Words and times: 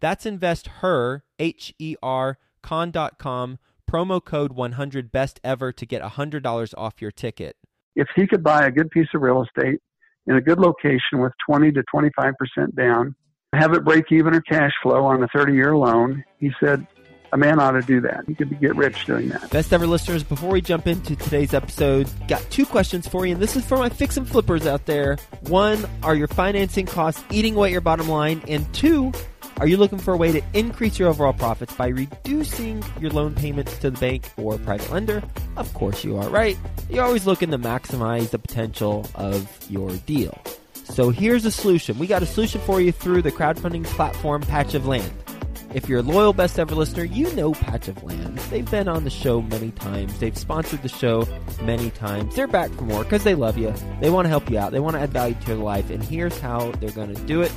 That's 0.00 0.26
investher, 0.26 1.24
H 1.38 1.74
E 1.78 1.96
R, 2.02 2.38
con.com 2.62 3.58
promo 3.90 4.24
code 4.24 4.52
100 4.52 5.10
best 5.10 5.40
ever 5.42 5.72
to 5.72 5.84
get 5.84 6.00
$100 6.00 6.74
off 6.78 7.02
your 7.02 7.10
ticket. 7.10 7.56
If 7.96 8.06
he 8.14 8.26
could 8.26 8.42
buy 8.42 8.64
a 8.66 8.70
good 8.70 8.90
piece 8.90 9.08
of 9.14 9.22
real 9.22 9.42
estate 9.42 9.80
in 10.26 10.36
a 10.36 10.40
good 10.40 10.60
location 10.60 11.18
with 11.18 11.32
20 11.48 11.72
to 11.72 11.82
25% 11.92 12.32
down, 12.76 13.16
have 13.52 13.74
it 13.74 13.84
break 13.84 14.04
even 14.12 14.34
or 14.34 14.40
cash 14.42 14.70
flow 14.82 15.04
on 15.06 15.22
a 15.22 15.28
30 15.34 15.54
year 15.54 15.76
loan, 15.76 16.22
he 16.38 16.52
said, 16.62 16.86
a 17.32 17.36
man 17.36 17.60
ought 17.60 17.72
to 17.72 17.82
do 17.82 18.00
that. 18.00 18.24
He 18.26 18.34
could 18.34 18.58
get 18.60 18.74
rich 18.74 19.04
doing 19.06 19.28
that. 19.28 19.50
Best 19.50 19.72
ever 19.72 19.86
listeners, 19.86 20.24
before 20.24 20.50
we 20.50 20.60
jump 20.60 20.86
into 20.86 21.14
today's 21.14 21.54
episode, 21.54 22.08
got 22.26 22.42
two 22.50 22.66
questions 22.66 23.06
for 23.06 23.24
you, 23.24 23.34
and 23.34 23.42
this 23.42 23.54
is 23.54 23.64
for 23.64 23.78
my 23.78 23.88
fix 23.88 24.16
and 24.16 24.28
flippers 24.28 24.66
out 24.66 24.86
there. 24.86 25.16
One, 25.42 25.84
are 26.02 26.16
your 26.16 26.26
financing 26.26 26.86
costs 26.86 27.22
eating 27.30 27.54
away 27.54 27.70
your 27.70 27.80
bottom 27.80 28.08
line? 28.08 28.42
And 28.48 28.72
two, 28.74 29.12
are 29.60 29.66
you 29.66 29.76
looking 29.76 29.98
for 29.98 30.14
a 30.14 30.16
way 30.16 30.32
to 30.32 30.40
increase 30.54 30.98
your 30.98 31.10
overall 31.10 31.34
profits 31.34 31.74
by 31.74 31.88
reducing 31.88 32.82
your 32.98 33.10
loan 33.10 33.34
payments 33.34 33.76
to 33.80 33.90
the 33.90 34.00
bank 34.00 34.24
or 34.38 34.56
private 34.56 34.90
lender? 34.90 35.22
Of 35.58 35.72
course 35.74 36.02
you 36.02 36.16
are, 36.16 36.30
right? 36.30 36.56
You're 36.88 37.04
always 37.04 37.26
looking 37.26 37.50
to 37.50 37.58
maximize 37.58 38.30
the 38.30 38.38
potential 38.38 39.06
of 39.16 39.46
your 39.68 39.90
deal. 40.06 40.40
So 40.84 41.10
here's 41.10 41.44
a 41.44 41.50
solution. 41.50 41.98
We 41.98 42.06
got 42.06 42.22
a 42.22 42.26
solution 42.26 42.62
for 42.62 42.80
you 42.80 42.90
through 42.90 43.20
the 43.20 43.30
crowdfunding 43.30 43.84
platform 43.84 44.40
Patch 44.40 44.72
of 44.72 44.86
Land. 44.86 45.12
If 45.74 45.90
you're 45.90 46.00
a 46.00 46.02
loyal 46.02 46.32
best 46.32 46.58
ever 46.58 46.74
listener, 46.74 47.04
you 47.04 47.30
know 47.34 47.52
Patch 47.52 47.86
of 47.86 48.02
Land. 48.02 48.38
They've 48.38 48.68
been 48.68 48.88
on 48.88 49.04
the 49.04 49.10
show 49.10 49.42
many 49.42 49.72
times. 49.72 50.18
They've 50.20 50.36
sponsored 50.38 50.82
the 50.82 50.88
show 50.88 51.28
many 51.62 51.90
times. 51.90 52.34
They're 52.34 52.48
back 52.48 52.70
for 52.70 52.84
more 52.84 53.04
because 53.04 53.24
they 53.24 53.34
love 53.34 53.58
you. 53.58 53.74
They 54.00 54.08
want 54.08 54.24
to 54.24 54.30
help 54.30 54.50
you 54.50 54.58
out. 54.58 54.72
They 54.72 54.80
want 54.80 54.96
to 54.96 55.00
add 55.00 55.10
value 55.10 55.34
to 55.34 55.46
your 55.48 55.62
life. 55.62 55.90
And 55.90 56.02
here's 56.02 56.38
how 56.40 56.72
they're 56.80 56.90
going 56.92 57.14
to 57.14 57.22
do 57.22 57.42
it. 57.42 57.52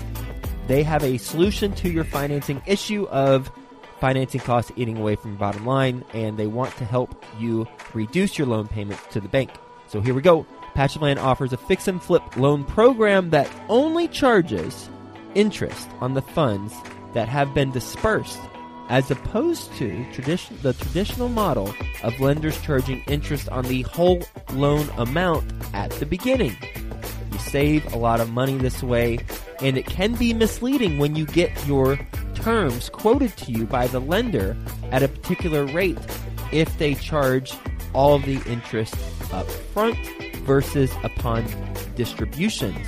They 0.68 0.84
have 0.84 1.04
a 1.04 1.18
solution 1.18 1.74
to 1.74 1.90
your 1.90 2.04
financing 2.04 2.62
issue 2.66 3.06
of 3.08 3.52
financing 4.00 4.42
costs 4.42 4.72
eating 4.76 4.98
away 4.98 5.16
from 5.16 5.32
your 5.32 5.40
bottom 5.40 5.66
line, 5.66 6.04
and 6.14 6.38
they 6.38 6.48
want 6.48 6.76
to 6.78 6.86
help 6.86 7.24
you 7.40 7.68
reduce 7.94 8.38
your 8.38 8.48
loan 8.48 8.68
payments 8.68 9.02
to 9.12 9.20
the 9.20 9.28
bank. 9.30 9.52
So 9.88 10.02
here 10.02 10.14
we 10.14 10.22
go. 10.22 10.46
Patch 10.74 10.96
of 10.96 11.02
Land 11.02 11.20
offers 11.20 11.54
a 11.54 11.58
fix 11.58 11.88
and 11.88 12.02
flip 12.02 12.24
loan 12.36 12.64
program 12.64 13.30
that 13.30 13.50
only 13.70 14.08
charges 14.08 14.90
interest 15.36 15.88
on 16.02 16.16
the 16.16 16.22
funds 16.22 16.74
that 17.14 17.28
have 17.28 17.54
been 17.54 17.72
dispersed, 17.72 18.40
as 18.90 19.12
opposed 19.12 19.72
to 19.76 20.06
tradition, 20.12 20.58
the 20.62 20.74
traditional 20.74 21.30
model 21.30 21.74
of 22.04 22.20
lenders 22.20 22.60
charging 22.62 23.04
interest 23.04 23.48
on 23.50 23.66
the 23.66 23.84
whole 23.84 24.22
loan 24.54 24.90
amount 24.98 25.52
at 25.74 25.92
the 25.92 26.06
beginning. 26.06 26.58
Save 27.54 27.94
a 27.94 27.98
lot 28.00 28.20
of 28.20 28.32
money 28.32 28.58
this 28.58 28.82
way, 28.82 29.20
and 29.62 29.78
it 29.78 29.86
can 29.86 30.16
be 30.16 30.34
misleading 30.34 30.98
when 30.98 31.16
you 31.16 31.28
get 31.28 31.52
your 31.68 32.00
terms 32.34 32.90
quoted 32.90 33.38
to 33.38 33.52
you 33.52 33.68
by 33.68 33.86
the 33.86 34.00
lender 34.00 34.58
at 34.92 35.04
a 35.04 35.08
particular 35.08 35.64
rate 35.68 36.00
if 36.52 36.76
they 36.80 36.96
charge 36.96 37.54
all 37.94 38.16
of 38.16 38.26
the 38.26 38.42
interest 38.52 38.96
up 39.32 39.48
front 39.48 39.96
versus 40.38 40.92
upon 41.04 41.46
distributions. 41.96 42.88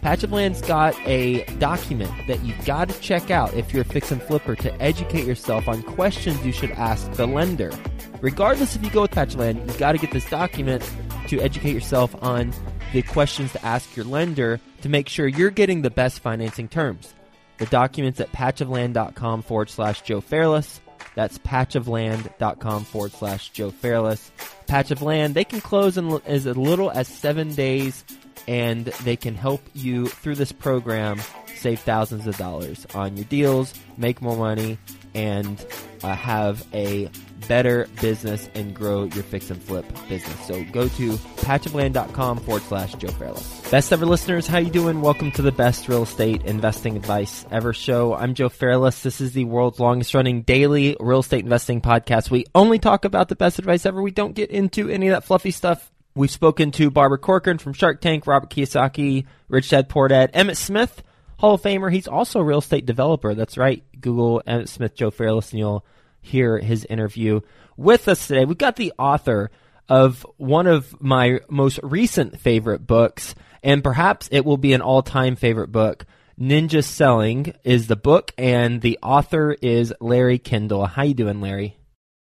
Patch 0.00 0.22
of 0.22 0.30
Land's 0.30 0.62
got 0.62 0.94
a 1.08 1.44
document 1.58 2.12
that 2.28 2.40
you've 2.44 2.64
got 2.64 2.90
to 2.90 3.00
check 3.00 3.32
out 3.32 3.52
if 3.54 3.72
you're 3.72 3.82
a 3.82 3.84
fix 3.84 4.12
and 4.12 4.22
flipper 4.22 4.54
to 4.54 4.80
educate 4.80 5.26
yourself 5.26 5.66
on 5.66 5.82
questions 5.82 6.46
you 6.46 6.52
should 6.52 6.70
ask 6.70 7.10
the 7.14 7.26
lender. 7.26 7.72
Regardless 8.20 8.76
if 8.76 8.84
you 8.84 8.90
go 8.90 9.02
with 9.02 9.10
Patch 9.10 9.34
of 9.34 9.40
Land, 9.40 9.58
you've 9.66 9.78
got 9.78 9.90
to 9.90 9.98
get 9.98 10.12
this 10.12 10.30
document 10.30 10.88
to 11.26 11.40
educate 11.40 11.72
yourself 11.72 12.14
on 12.22 12.52
the 12.94 13.02
questions 13.02 13.50
to 13.50 13.64
ask 13.66 13.96
your 13.96 14.04
lender 14.04 14.60
to 14.82 14.88
make 14.88 15.08
sure 15.08 15.26
you're 15.26 15.50
getting 15.50 15.82
the 15.82 15.90
best 15.90 16.20
financing 16.20 16.68
terms. 16.68 17.12
The 17.58 17.66
documents 17.66 18.20
at 18.20 18.30
patchofland.com 18.30 19.42
forward 19.42 19.68
slash 19.68 20.02
Joe 20.02 20.20
Fairless. 20.20 20.80
That's 21.16 21.36
patchofland.com 21.38 22.84
forward 22.84 23.10
slash 23.10 23.50
Joe 23.50 23.72
Fairless. 23.72 24.30
Patch 24.68 24.92
of 24.92 25.02
Land, 25.02 25.34
they 25.34 25.44
can 25.44 25.60
close 25.60 25.98
in 25.98 26.20
as 26.24 26.46
little 26.46 26.88
as 26.88 27.08
seven 27.08 27.52
days 27.54 28.04
and 28.46 28.84
they 28.84 29.16
can 29.16 29.34
help 29.34 29.62
you 29.74 30.06
through 30.06 30.36
this 30.36 30.52
program 30.52 31.20
save 31.56 31.80
thousands 31.80 32.28
of 32.28 32.36
dollars 32.36 32.86
on 32.94 33.16
your 33.16 33.24
deals, 33.24 33.74
make 33.96 34.22
more 34.22 34.36
money, 34.36 34.78
and 35.14 35.64
uh, 36.02 36.14
have 36.14 36.66
a 36.74 37.10
better 37.48 37.86
business 38.00 38.48
and 38.54 38.74
grow 38.74 39.04
your 39.04 39.22
fix 39.24 39.50
and 39.50 39.62
flip 39.62 39.86
business. 40.08 40.46
So 40.46 40.64
go 40.72 40.88
to 40.88 41.12
patchofland.com 41.12 42.38
forward 42.38 42.62
slash 42.62 42.94
Joe 42.94 43.08
Fairless. 43.08 43.70
Best 43.70 43.92
ever 43.92 44.06
listeners, 44.06 44.46
how 44.46 44.58
you 44.58 44.70
doing? 44.70 45.00
Welcome 45.00 45.30
to 45.32 45.42
the 45.42 45.52
best 45.52 45.88
real 45.88 46.04
estate 46.04 46.42
investing 46.44 46.96
advice 46.96 47.44
ever 47.50 47.72
show. 47.72 48.14
I'm 48.14 48.34
Joe 48.34 48.48
Fairless. 48.48 49.02
This 49.02 49.20
is 49.20 49.32
the 49.32 49.44
world's 49.44 49.80
longest 49.80 50.14
running 50.14 50.42
daily 50.42 50.96
real 51.00 51.20
estate 51.20 51.44
investing 51.44 51.80
podcast. 51.80 52.30
We 52.30 52.46
only 52.54 52.78
talk 52.78 53.04
about 53.04 53.28
the 53.28 53.36
best 53.36 53.58
advice 53.58 53.86
ever. 53.86 54.02
We 54.02 54.10
don't 54.10 54.34
get 54.34 54.50
into 54.50 54.88
any 54.88 55.08
of 55.08 55.12
that 55.12 55.24
fluffy 55.24 55.50
stuff. 55.50 55.90
We've 56.16 56.30
spoken 56.30 56.70
to 56.72 56.90
Barbara 56.90 57.18
Corcoran 57.18 57.58
from 57.58 57.72
Shark 57.72 58.00
Tank, 58.00 58.26
Robert 58.26 58.48
Kiyosaki, 58.48 59.26
Rich 59.48 59.70
Dad 59.70 59.88
Poor 59.88 60.06
Dad, 60.06 60.32
Emmitt 60.32 60.56
Smith, 60.56 61.02
Hall 61.44 61.56
of 61.56 61.62
Famer. 61.62 61.92
He's 61.92 62.08
also 62.08 62.40
a 62.40 62.42
real 62.42 62.60
estate 62.60 62.86
developer. 62.86 63.34
That's 63.34 63.58
right. 63.58 63.84
Google 64.00 64.42
Emmitt 64.46 64.66
Smith, 64.66 64.94
Joe 64.94 65.10
Fairless, 65.10 65.50
and 65.50 65.58
you'll 65.58 65.84
hear 66.22 66.58
his 66.58 66.86
interview 66.86 67.42
with 67.76 68.08
us 68.08 68.26
today. 68.26 68.46
We've 68.46 68.56
got 68.56 68.76
the 68.76 68.94
author 68.98 69.50
of 69.86 70.26
one 70.38 70.66
of 70.66 70.98
my 71.02 71.40
most 71.50 71.80
recent 71.82 72.40
favorite 72.40 72.86
books, 72.86 73.34
and 73.62 73.84
perhaps 73.84 74.30
it 74.32 74.46
will 74.46 74.56
be 74.56 74.72
an 74.72 74.80
all 74.80 75.02
time 75.02 75.36
favorite 75.36 75.70
book. 75.70 76.06
Ninja 76.40 76.82
Selling 76.82 77.52
is 77.62 77.88
the 77.88 77.96
book, 77.96 78.32
and 78.38 78.80
the 78.80 78.98
author 79.02 79.54
is 79.60 79.92
Larry 80.00 80.38
Kendall. 80.38 80.86
How 80.86 81.02
you 81.02 81.12
doing, 81.12 81.42
Larry? 81.42 81.76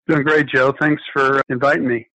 Doing 0.08 0.24
great, 0.24 0.48
Joe. 0.48 0.74
Thanks 0.82 1.04
for 1.14 1.40
inviting 1.50 1.88
me. 1.88 2.08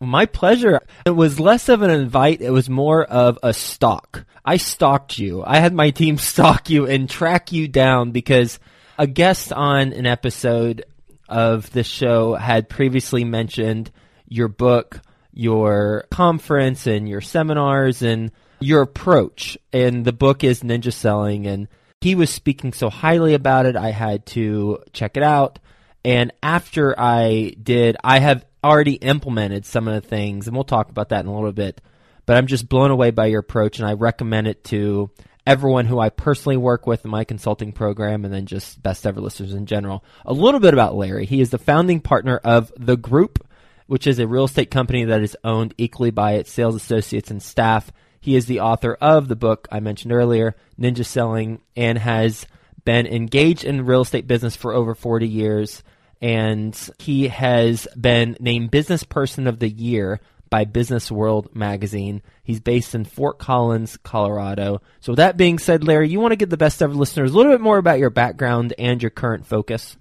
My 0.00 0.26
pleasure. 0.26 0.80
It 1.06 1.10
was 1.10 1.40
less 1.40 1.68
of 1.68 1.82
an 1.82 1.90
invite, 1.90 2.40
it 2.40 2.50
was 2.50 2.68
more 2.68 3.04
of 3.04 3.38
a 3.42 3.54
stalk. 3.54 4.24
I 4.44 4.58
stalked 4.58 5.18
you. 5.18 5.42
I 5.44 5.58
had 5.58 5.72
my 5.72 5.90
team 5.90 6.18
stalk 6.18 6.70
you 6.70 6.86
and 6.86 7.08
track 7.08 7.52
you 7.52 7.68
down 7.68 8.12
because 8.12 8.58
a 8.98 9.06
guest 9.06 9.52
on 9.52 9.92
an 9.92 10.06
episode 10.06 10.84
of 11.28 11.70
the 11.72 11.82
show 11.82 12.34
had 12.34 12.68
previously 12.68 13.24
mentioned 13.24 13.90
your 14.28 14.48
book, 14.48 15.00
your 15.32 16.04
conference, 16.10 16.86
and 16.86 17.08
your 17.08 17.20
seminars, 17.20 18.02
and 18.02 18.30
your 18.60 18.82
approach. 18.82 19.58
And 19.72 20.04
the 20.04 20.12
book 20.12 20.44
is 20.44 20.62
Ninja 20.62 20.92
Selling. 20.92 21.46
And 21.46 21.68
he 22.00 22.14
was 22.14 22.30
speaking 22.30 22.72
so 22.72 22.88
highly 22.88 23.34
about 23.34 23.66
it, 23.66 23.76
I 23.76 23.90
had 23.90 24.26
to 24.26 24.78
check 24.92 25.16
it 25.16 25.22
out. 25.22 25.58
And 26.04 26.32
after 26.42 26.98
I 26.98 27.56
did, 27.60 27.96
I 28.04 28.20
have 28.20 28.44
already 28.66 28.94
implemented 28.94 29.64
some 29.64 29.88
of 29.88 29.94
the 29.94 30.06
things, 30.06 30.46
and 30.46 30.56
we'll 30.56 30.64
talk 30.64 30.90
about 30.90 31.10
that 31.10 31.24
in 31.24 31.26
a 31.26 31.34
little 31.34 31.52
bit. 31.52 31.80
But 32.26 32.36
I'm 32.36 32.46
just 32.46 32.68
blown 32.68 32.90
away 32.90 33.10
by 33.10 33.26
your 33.26 33.40
approach, 33.40 33.78
and 33.78 33.88
I 33.88 33.92
recommend 33.92 34.48
it 34.48 34.64
to 34.64 35.10
everyone 35.46 35.86
who 35.86 36.00
I 36.00 36.10
personally 36.10 36.56
work 36.56 36.86
with 36.86 37.04
in 37.04 37.10
my 37.10 37.24
consulting 37.24 37.72
program, 37.72 38.24
and 38.24 38.34
then 38.34 38.46
just 38.46 38.82
best 38.82 39.06
ever 39.06 39.20
listeners 39.20 39.54
in 39.54 39.66
general. 39.66 40.04
A 40.24 40.32
little 40.32 40.60
bit 40.60 40.74
about 40.74 40.96
Larry. 40.96 41.24
He 41.24 41.40
is 41.40 41.50
the 41.50 41.58
founding 41.58 42.00
partner 42.00 42.38
of 42.38 42.72
The 42.76 42.96
Group, 42.96 43.46
which 43.86 44.06
is 44.06 44.18
a 44.18 44.26
real 44.26 44.44
estate 44.44 44.70
company 44.70 45.04
that 45.04 45.22
is 45.22 45.36
owned 45.44 45.72
equally 45.78 46.10
by 46.10 46.32
its 46.32 46.50
sales 46.50 46.74
associates 46.74 47.30
and 47.30 47.42
staff. 47.42 47.92
He 48.20 48.34
is 48.34 48.46
the 48.46 48.60
author 48.60 48.98
of 49.00 49.28
the 49.28 49.36
book 49.36 49.68
I 49.70 49.78
mentioned 49.78 50.12
earlier, 50.12 50.56
Ninja 50.80 51.06
Selling, 51.06 51.60
and 51.76 51.96
has 51.98 52.44
been 52.84 53.06
engaged 53.06 53.64
in 53.64 53.86
real 53.86 54.00
estate 54.00 54.26
business 54.26 54.56
for 54.56 54.72
over 54.72 54.96
40 54.96 55.28
years 55.28 55.84
and 56.20 56.78
he 56.98 57.28
has 57.28 57.86
been 57.98 58.36
named 58.40 58.70
Business 58.70 59.04
Person 59.04 59.46
of 59.46 59.58
the 59.58 59.68
Year 59.68 60.20
by 60.48 60.64
Business 60.64 61.10
World 61.10 61.54
magazine. 61.54 62.22
He's 62.42 62.60
based 62.60 62.94
in 62.94 63.04
Fort 63.04 63.38
Collins, 63.38 63.96
Colorado. 63.98 64.80
So, 65.00 65.12
with 65.12 65.18
that 65.18 65.36
being 65.36 65.58
said, 65.58 65.84
Larry, 65.84 66.08
you 66.08 66.20
want 66.20 66.32
to 66.32 66.36
give 66.36 66.50
the 66.50 66.56
best 66.56 66.82
ever 66.82 66.94
listeners 66.94 67.32
a 67.32 67.36
little 67.36 67.52
bit 67.52 67.60
more 67.60 67.78
about 67.78 67.98
your 67.98 68.10
background 68.10 68.72
and 68.78 69.02
your 69.02 69.10
current 69.10 69.46
focus? 69.46 69.96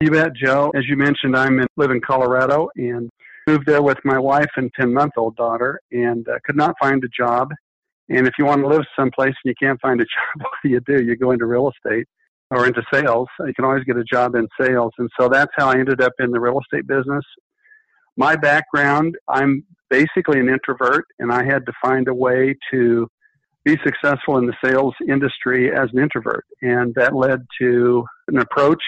You 0.00 0.10
bet, 0.10 0.34
Joe. 0.34 0.72
As 0.76 0.84
you 0.88 0.96
mentioned, 0.96 1.36
I'm 1.36 1.58
in, 1.60 1.66
live 1.76 1.90
in 1.90 2.00
Colorado 2.00 2.68
and 2.76 3.10
moved 3.46 3.66
there 3.66 3.82
with 3.82 3.98
my 4.04 4.18
wife 4.18 4.50
and 4.56 4.70
10 4.78 4.92
month 4.92 5.12
old 5.16 5.36
daughter 5.36 5.80
and 5.90 6.26
uh, 6.28 6.38
could 6.44 6.56
not 6.56 6.74
find 6.80 7.02
a 7.02 7.08
job. 7.08 7.50
And 8.08 8.26
if 8.26 8.34
you 8.38 8.44
want 8.44 8.62
to 8.62 8.68
live 8.68 8.82
someplace 8.96 9.34
and 9.44 9.50
you 9.50 9.54
can't 9.60 9.80
find 9.80 10.00
a 10.00 10.04
job, 10.04 10.40
what 10.40 10.52
do 10.62 10.68
you 10.70 10.80
do? 10.80 11.02
You 11.02 11.16
go 11.16 11.32
into 11.32 11.46
real 11.46 11.70
estate 11.70 12.06
or 12.50 12.66
into 12.66 12.82
sales. 12.92 13.28
You 13.40 13.52
can 13.54 13.64
always 13.64 13.84
get 13.84 13.96
a 13.96 14.04
job 14.04 14.34
in 14.34 14.48
sales. 14.60 14.92
And 14.98 15.10
so 15.18 15.28
that's 15.28 15.52
how 15.56 15.68
I 15.68 15.78
ended 15.78 16.00
up 16.00 16.12
in 16.18 16.30
the 16.30 16.40
real 16.40 16.60
estate 16.60 16.86
business 16.86 17.24
my 18.18 18.34
background, 18.34 19.16
I'm 19.28 19.64
basically 19.88 20.40
an 20.40 20.48
introvert, 20.48 21.06
and 21.20 21.32
I 21.32 21.44
had 21.44 21.64
to 21.66 21.72
find 21.80 22.08
a 22.08 22.14
way 22.14 22.56
to 22.72 23.08
be 23.64 23.78
successful 23.84 24.38
in 24.38 24.46
the 24.46 24.56
sales 24.62 24.92
industry 25.08 25.70
as 25.72 25.88
an 25.92 26.00
introvert. 26.00 26.44
And 26.60 26.92
that 26.96 27.14
led 27.14 27.46
to 27.60 28.04
an 28.26 28.38
approach 28.38 28.82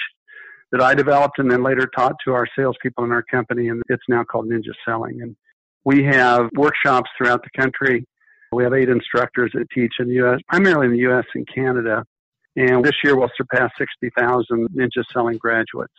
that 0.73 0.83
I 0.83 0.95
developed 0.95 1.39
and 1.39 1.51
then 1.51 1.63
later 1.63 1.89
taught 1.97 2.17
to 2.25 2.33
our 2.33 2.47
salespeople 2.59 3.05
in 3.05 3.13
our 3.13 3.23
company, 3.23 3.69
and 3.69 3.81
it's 3.89 4.03
now 4.09 4.25
called 4.25 4.49
Ninja 4.49 4.75
Selling. 4.85 5.23
And 5.23 5.37
we 5.85 6.03
have 6.05 6.51
workshops 6.57 7.09
throughout 7.17 7.43
the 7.45 7.61
country. 7.61 8.05
We 8.53 8.65
have 8.65 8.75
eight 8.75 8.89
instructors 8.89 9.53
that 9.55 9.71
teach 9.71 9.93
in 10.01 10.09
the 10.09 10.15
U.S., 10.15 10.41
primarily 10.49 10.87
in 10.87 10.93
the 10.93 10.99
U.S. 11.11 11.25
and 11.37 11.47
Canada. 11.55 12.05
And 12.57 12.85
this 12.85 12.95
year 13.05 13.17
we'll 13.17 13.31
surpass 13.37 13.71
60,000 13.79 14.69
Ninja 14.71 15.05
Selling 15.13 15.39
graduates. 15.39 15.95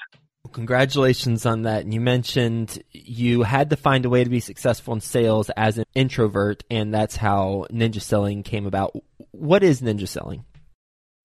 Congratulations 0.51 1.45
on 1.45 1.61
that. 1.63 1.83
And 1.83 1.93
you 1.93 2.01
mentioned 2.01 2.81
you 2.91 3.43
had 3.43 3.69
to 3.69 3.75
find 3.75 4.05
a 4.05 4.09
way 4.09 4.23
to 4.23 4.29
be 4.29 4.39
successful 4.39 4.93
in 4.93 4.99
sales 4.99 5.49
as 5.51 5.77
an 5.77 5.85
introvert, 5.93 6.63
and 6.69 6.93
that's 6.93 7.15
how 7.15 7.67
ninja 7.71 8.01
selling 8.01 8.43
came 8.43 8.65
about. 8.65 8.95
What 9.31 9.63
is 9.63 9.81
ninja 9.81 10.07
selling? 10.07 10.43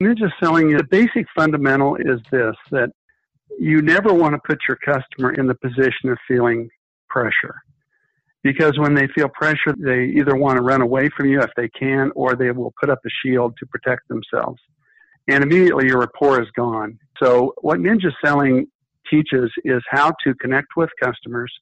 Ninja 0.01 0.31
selling, 0.41 0.77
the 0.77 0.85
basic 0.85 1.27
fundamental 1.35 1.97
is 1.97 2.21
this 2.31 2.55
that 2.71 2.91
you 3.59 3.81
never 3.81 4.13
want 4.13 4.35
to 4.35 4.41
put 4.47 4.59
your 4.69 4.77
customer 4.77 5.33
in 5.33 5.47
the 5.47 5.55
position 5.55 6.11
of 6.11 6.19
feeling 6.29 6.69
pressure. 7.09 7.63
Because 8.43 8.79
when 8.79 8.95
they 8.95 9.09
feel 9.15 9.29
pressure, 9.29 9.75
they 9.77 10.05
either 10.19 10.37
want 10.37 10.59
to 10.59 10.63
run 10.63 10.83
away 10.83 11.09
from 11.17 11.29
you 11.29 11.41
if 11.41 11.51
they 11.57 11.69
can, 11.69 12.13
or 12.15 12.37
they 12.37 12.51
will 12.51 12.73
put 12.79 12.91
up 12.91 13.01
a 13.05 13.09
shield 13.25 13.55
to 13.59 13.67
protect 13.67 14.03
themselves. 14.09 14.61
And 15.29 15.43
immediately 15.43 15.87
your 15.87 15.99
rapport 15.99 16.41
is 16.41 16.49
gone. 16.57 16.99
So, 17.23 17.55
what 17.61 17.79
ninja 17.79 18.13
selling 18.25 18.67
teaches 19.11 19.51
is 19.65 19.83
how 19.91 20.13
to 20.25 20.35
connect 20.35 20.69
with 20.77 20.91
customers, 21.03 21.53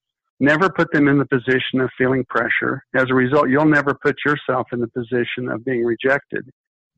never 0.41 0.69
put 0.69 0.93
them 0.93 1.09
in 1.09 1.19
the 1.19 1.27
position 1.27 1.81
of 1.81 1.91
feeling 1.97 2.25
pressure. 2.29 2.85
As 2.95 3.07
a 3.11 3.15
result, 3.15 3.49
you'll 3.49 3.65
never 3.67 3.95
put 3.95 4.17
yourself 4.25 4.67
in 4.73 4.81
the 4.81 4.89
position 4.89 5.49
of 5.49 5.65
being 5.65 5.85
rejected. 5.85 6.49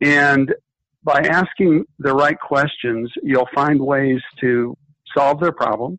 And 0.00 0.54
by 1.02 1.20
asking 1.20 1.84
the 1.98 2.12
right 2.12 2.38
questions, 2.38 3.10
you'll 3.22 3.48
find 3.54 3.80
ways 3.80 4.20
to 4.40 4.76
solve 5.16 5.40
their 5.40 5.52
problem, 5.52 5.98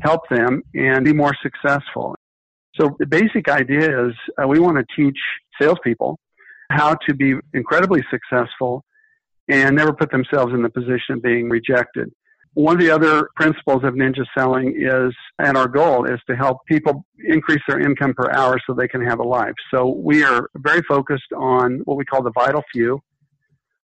help 0.00 0.28
them, 0.28 0.62
and 0.74 1.04
be 1.04 1.12
more 1.12 1.34
successful. 1.42 2.16
So 2.78 2.96
the 2.98 3.06
basic 3.06 3.48
idea 3.48 4.06
is 4.06 4.12
uh, 4.42 4.48
we 4.48 4.58
want 4.58 4.76
to 4.76 4.84
teach 4.96 5.18
salespeople 5.60 6.18
how 6.70 6.96
to 7.06 7.14
be 7.14 7.34
incredibly 7.52 8.02
successful 8.10 8.84
and 9.48 9.76
never 9.76 9.92
put 9.92 10.10
themselves 10.10 10.52
in 10.52 10.62
the 10.62 10.70
position 10.70 11.16
of 11.16 11.22
being 11.22 11.48
rejected. 11.48 12.10
One 12.54 12.76
of 12.76 12.80
the 12.80 12.90
other 12.90 13.28
principles 13.34 13.82
of 13.82 13.94
ninja 13.94 14.24
selling 14.36 14.76
is, 14.80 15.12
and 15.40 15.56
our 15.56 15.66
goal 15.66 16.04
is 16.04 16.20
to 16.28 16.36
help 16.36 16.58
people 16.66 17.04
increase 17.26 17.62
their 17.66 17.80
income 17.80 18.14
per 18.14 18.30
hour 18.30 18.60
so 18.64 18.74
they 18.74 18.86
can 18.86 19.04
have 19.04 19.18
a 19.18 19.24
life. 19.24 19.54
So 19.72 19.88
we 19.88 20.22
are 20.22 20.48
very 20.58 20.82
focused 20.88 21.32
on 21.36 21.80
what 21.84 21.96
we 21.96 22.04
call 22.04 22.22
the 22.22 22.30
vital 22.32 22.62
few. 22.72 23.00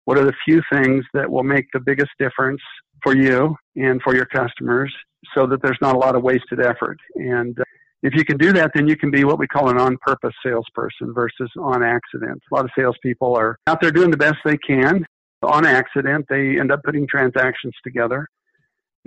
What 0.04 0.18
are 0.18 0.24
the 0.24 0.34
few 0.44 0.62
things 0.70 1.04
that 1.14 1.30
will 1.30 1.44
make 1.44 1.66
the 1.72 1.80
biggest 1.80 2.10
difference 2.18 2.60
for 3.02 3.16
you 3.16 3.56
and 3.76 4.02
for 4.02 4.14
your 4.14 4.26
customers 4.26 4.94
so 5.34 5.46
that 5.46 5.62
there's 5.62 5.78
not 5.80 5.96
a 5.96 5.98
lot 5.98 6.14
of 6.14 6.22
wasted 6.22 6.60
effort? 6.60 6.98
And 7.14 7.58
uh, 7.58 7.64
if 8.02 8.14
you 8.14 8.24
can 8.24 8.36
do 8.36 8.52
that, 8.52 8.72
then 8.74 8.86
you 8.86 8.96
can 8.96 9.10
be 9.10 9.24
what 9.24 9.38
we 9.38 9.46
call 9.46 9.70
an 9.70 9.78
on 9.78 9.96
purpose 10.06 10.34
salesperson 10.44 11.12
versus 11.14 11.50
on 11.58 11.82
accident. 11.82 12.40
A 12.52 12.54
lot 12.54 12.64
of 12.64 12.70
salespeople 12.78 13.34
are 13.34 13.58
out 13.66 13.80
there 13.80 13.90
doing 13.90 14.10
the 14.10 14.16
best 14.16 14.36
they 14.44 14.58
can. 14.58 15.04
On 15.42 15.64
accident, 15.64 16.26
they 16.28 16.58
end 16.58 16.72
up 16.72 16.82
putting 16.84 17.06
transactions 17.06 17.74
together 17.84 18.26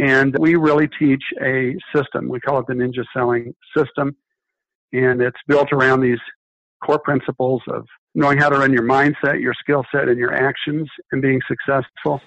and 0.02 0.36
we 0.40 0.56
really 0.56 0.88
teach 1.00 1.24
a 1.44 1.76
system. 1.96 2.28
We 2.28 2.40
call 2.40 2.60
it 2.60 2.68
the 2.68 2.74
Ninja 2.74 3.06
Selling 3.16 3.54
System. 3.78 4.16
And 4.94 5.22
it's 5.22 5.38
built 5.48 5.72
around 5.72 6.02
these 6.02 6.20
core 6.84 7.00
principles 7.00 7.62
of 7.68 7.86
knowing 8.16 8.38
how 8.38 8.50
to 8.50 8.58
run 8.58 8.74
your 8.74 8.84
mindset, 8.84 9.40
your 9.40 9.54
skill 9.54 9.86
set, 9.94 10.10
and 10.10 10.18
your 10.18 10.34
actions 10.34 10.90
and 11.12 11.22
being 11.22 11.40
successful 11.48 12.20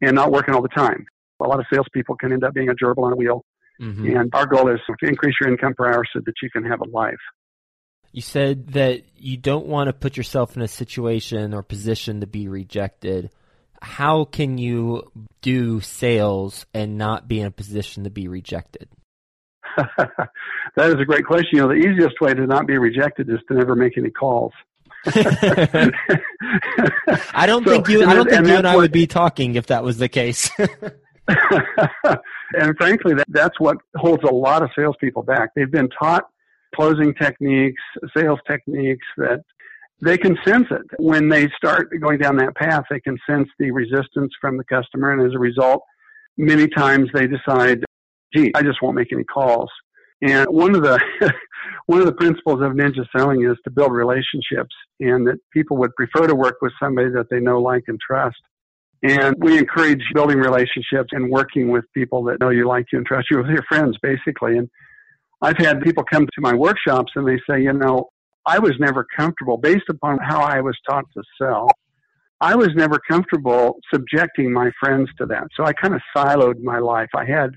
and 0.00 0.14
not 0.14 0.30
working 0.30 0.54
all 0.54 0.62
the 0.62 0.68
time. 0.68 1.04
A 1.42 1.46
lot 1.46 1.58
of 1.58 1.66
salespeople 1.72 2.16
can 2.16 2.32
end 2.32 2.44
up 2.44 2.54
being 2.54 2.68
a 2.68 2.74
gerbil 2.74 3.04
on 3.04 3.12
a 3.12 3.16
wheel. 3.16 3.44
Mm-hmm. 3.80 4.16
And 4.16 4.34
our 4.34 4.46
goal 4.46 4.68
is 4.68 4.78
to 4.86 5.08
increase 5.08 5.34
your 5.40 5.50
income 5.50 5.74
per 5.74 5.92
hour 5.92 6.04
so 6.12 6.20
that 6.24 6.34
you 6.42 6.50
can 6.50 6.64
have 6.64 6.80
a 6.80 6.88
life. 6.90 7.14
You 8.12 8.22
said 8.22 8.72
that 8.72 9.02
you 9.16 9.36
don't 9.36 9.66
want 9.66 9.88
to 9.88 9.92
put 9.92 10.16
yourself 10.16 10.56
in 10.56 10.62
a 10.62 10.68
situation 10.68 11.54
or 11.54 11.62
position 11.62 12.20
to 12.20 12.26
be 12.26 12.48
rejected 12.48 13.30
how 13.82 14.24
can 14.24 14.58
you 14.58 15.10
do 15.42 15.80
sales 15.80 16.66
and 16.74 16.98
not 16.98 17.28
be 17.28 17.40
in 17.40 17.46
a 17.46 17.50
position 17.50 18.04
to 18.04 18.10
be 18.10 18.28
rejected? 18.28 18.88
that 19.76 20.28
is 20.76 20.94
a 20.94 21.04
great 21.04 21.24
question. 21.24 21.48
You 21.52 21.62
know, 21.62 21.68
the 21.68 21.74
easiest 21.74 22.20
way 22.20 22.34
to 22.34 22.46
not 22.46 22.66
be 22.66 22.76
rejected 22.78 23.30
is 23.30 23.38
to 23.48 23.54
never 23.54 23.74
make 23.74 23.96
any 23.96 24.10
calls. 24.10 24.52
I 25.06 25.90
don't 27.46 27.64
so, 27.64 27.70
think 27.70 27.88
you. 27.88 28.04
I 28.04 28.12
don't 28.14 28.26
think 28.26 28.40
and 28.40 28.46
you 28.46 28.56
and 28.56 28.68
I 28.68 28.74
what, 28.74 28.82
would 28.82 28.92
be 28.92 29.06
talking 29.06 29.54
if 29.54 29.68
that 29.68 29.82
was 29.82 29.96
the 29.96 30.10
case. 30.10 30.50
and 30.58 30.68
frankly, 32.76 33.14
that, 33.14 33.24
that's 33.28 33.58
what 33.58 33.78
holds 33.96 34.22
a 34.24 34.34
lot 34.34 34.62
of 34.62 34.68
salespeople 34.76 35.22
back. 35.22 35.54
They've 35.54 35.70
been 35.70 35.88
taught 35.88 36.24
closing 36.74 37.14
techniques, 37.14 37.82
sales 38.16 38.38
techniques 38.48 39.06
that 39.16 39.42
they 40.02 40.16
can 40.16 40.36
sense 40.44 40.66
it 40.70 40.82
when 40.98 41.28
they 41.28 41.48
start 41.56 41.90
going 42.00 42.18
down 42.18 42.36
that 42.36 42.56
path. 42.56 42.84
They 42.90 43.00
can 43.00 43.18
sense 43.28 43.48
the 43.58 43.70
resistance 43.70 44.32
from 44.40 44.56
the 44.56 44.64
customer, 44.64 45.12
and 45.12 45.26
as 45.26 45.34
a 45.34 45.38
result, 45.38 45.82
many 46.38 46.68
times 46.68 47.10
they 47.12 47.26
decide, 47.26 47.84
"Gee, 48.34 48.50
I 48.54 48.62
just 48.62 48.80
won't 48.82 48.96
make 48.96 49.12
any 49.12 49.24
calls." 49.24 49.70
And 50.22 50.46
one 50.48 50.74
of 50.74 50.82
the 50.82 50.98
one 51.86 52.00
of 52.00 52.06
the 52.06 52.12
principles 52.12 52.62
of 52.62 52.72
ninja 52.72 53.06
selling 53.14 53.44
is 53.44 53.56
to 53.64 53.70
build 53.70 53.92
relationships, 53.92 54.74
and 55.00 55.26
that 55.26 55.38
people 55.52 55.76
would 55.78 55.94
prefer 55.96 56.26
to 56.26 56.34
work 56.34 56.56
with 56.62 56.72
somebody 56.80 57.10
that 57.10 57.28
they 57.30 57.40
know, 57.40 57.60
like, 57.60 57.84
and 57.88 57.98
trust. 58.00 58.40
And 59.02 59.34
we 59.38 59.56
encourage 59.56 60.02
building 60.14 60.38
relationships 60.38 61.08
and 61.12 61.30
working 61.30 61.70
with 61.70 61.84
people 61.94 62.22
that 62.24 62.38
know 62.40 62.50
you, 62.50 62.66
like 62.66 62.86
you, 62.92 62.98
and 62.98 63.06
trust 63.06 63.30
you 63.30 63.38
with 63.38 63.46
your 63.46 63.64
friends, 63.66 63.96
basically. 64.02 64.58
And 64.58 64.68
I've 65.42 65.56
had 65.56 65.80
people 65.80 66.04
come 66.04 66.26
to 66.26 66.40
my 66.40 66.54
workshops 66.54 67.12
and 67.16 67.26
they 67.26 67.38
say, 67.48 67.62
you 67.62 67.72
know, 67.72 68.10
I 68.46 68.58
was 68.58 68.72
never 68.78 69.06
comfortable 69.16 69.56
based 69.56 69.88
upon 69.88 70.18
how 70.18 70.40
I 70.40 70.60
was 70.60 70.76
taught 70.88 71.04
to 71.14 71.22
sell. 71.40 71.70
I 72.40 72.54
was 72.54 72.70
never 72.74 72.98
comfortable 73.08 73.78
subjecting 73.92 74.52
my 74.52 74.70
friends 74.80 75.10
to 75.18 75.26
that. 75.26 75.44
So 75.56 75.64
I 75.64 75.72
kind 75.74 75.94
of 75.94 76.00
siloed 76.16 76.60
my 76.62 76.78
life. 76.78 77.10
I 77.14 77.24
had 77.24 77.50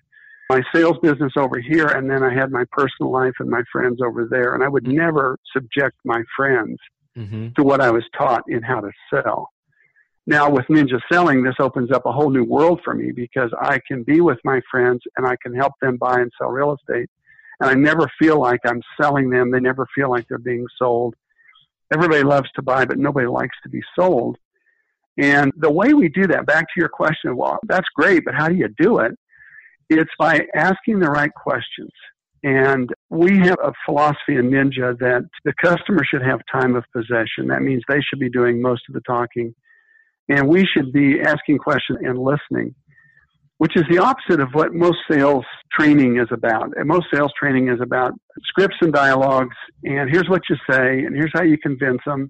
my 0.49 0.61
sales 0.75 0.97
business 1.01 1.31
over 1.37 1.59
here, 1.59 1.87
and 1.87 2.09
then 2.09 2.21
I 2.21 2.33
had 2.33 2.51
my 2.51 2.65
personal 2.71 3.11
life 3.11 3.31
and 3.39 3.49
my 3.49 3.63
friends 3.71 3.99
over 4.05 4.27
there. 4.29 4.55
And 4.55 4.63
I 4.63 4.67
would 4.67 4.85
never 4.85 5.37
subject 5.53 5.95
my 6.03 6.21
friends 6.35 6.77
mm-hmm. 7.17 7.49
to 7.55 7.63
what 7.63 7.79
I 7.79 7.91
was 7.91 8.03
taught 8.17 8.43
in 8.49 8.61
how 8.61 8.81
to 8.81 8.91
sell. 9.13 9.49
Now, 10.27 10.49
with 10.49 10.65
ninja 10.67 10.99
selling, 11.11 11.43
this 11.43 11.55
opens 11.59 11.91
up 11.91 12.05
a 12.05 12.11
whole 12.11 12.29
new 12.29 12.43
world 12.43 12.81
for 12.83 12.93
me 12.93 13.11
because 13.13 13.51
I 13.61 13.79
can 13.87 14.03
be 14.03 14.21
with 14.21 14.39
my 14.43 14.61
friends 14.69 15.01
and 15.17 15.25
I 15.25 15.35
can 15.41 15.53
help 15.53 15.73
them 15.81 15.97
buy 15.97 16.19
and 16.19 16.31
sell 16.37 16.49
real 16.49 16.75
estate 16.75 17.09
and 17.59 17.69
I 17.69 17.73
never 17.73 18.09
feel 18.19 18.39
like 18.39 18.59
I'm 18.65 18.81
selling 18.99 19.29
them. 19.29 19.51
They 19.51 19.59
never 19.59 19.87
feel 19.95 20.09
like 20.09 20.27
they're 20.27 20.37
being 20.37 20.65
sold. 20.77 21.15
Everybody 21.93 22.23
loves 22.23 22.49
to 22.55 22.61
buy, 22.61 22.85
but 22.85 22.97
nobody 22.97 23.27
likes 23.27 23.55
to 23.63 23.69
be 23.69 23.81
sold. 23.97 24.37
And 25.17 25.51
the 25.57 25.71
way 25.71 25.93
we 25.93 26.09
do 26.09 26.25
that, 26.27 26.45
back 26.45 26.65
to 26.65 26.79
your 26.79 26.89
question, 26.89 27.37
well, 27.37 27.59
that's 27.67 27.87
great, 27.95 28.25
but 28.25 28.33
how 28.33 28.47
do 28.49 28.55
you 28.55 28.67
do 28.79 28.99
it? 28.99 29.17
It's 29.89 30.11
by 30.17 30.41
asking 30.55 30.99
the 30.99 31.09
right 31.09 31.33
questions. 31.33 31.91
And 32.43 32.89
we 33.09 33.37
have 33.39 33.57
a 33.63 33.71
philosophy 33.85 34.35
in 34.35 34.49
Ninja 34.49 34.97
that 34.99 35.29
the 35.45 35.53
customer 35.63 36.03
should 36.03 36.23
have 36.23 36.41
time 36.51 36.75
of 36.75 36.83
possession. 36.91 37.47
That 37.47 37.61
means 37.61 37.83
they 37.87 38.01
should 38.01 38.19
be 38.19 38.29
doing 38.29 38.61
most 38.61 38.81
of 38.89 38.95
the 38.95 39.01
talking. 39.01 39.53
And 40.29 40.47
we 40.47 40.65
should 40.65 40.91
be 40.91 41.21
asking 41.21 41.59
questions 41.59 41.99
and 42.01 42.17
listening 42.17 42.75
which 43.63 43.77
is 43.77 43.85
the 43.89 43.97
opposite 43.97 44.41
of 44.41 44.49
what 44.51 44.73
most 44.73 44.97
sales 45.09 45.45
training 45.71 46.19
is 46.19 46.27
about. 46.31 46.67
And 46.75 46.85
most 46.85 47.05
sales 47.13 47.31
training 47.39 47.69
is 47.69 47.79
about 47.79 48.11
scripts 48.43 48.75
and 48.81 48.91
dialogues, 48.91 49.55
and 49.85 50.09
here's 50.09 50.27
what 50.27 50.41
you 50.49 50.57
say, 50.69 50.99
and 51.05 51.15
here's 51.15 51.31
how 51.33 51.43
you 51.43 51.57
convince 51.57 52.01
them. 52.05 52.29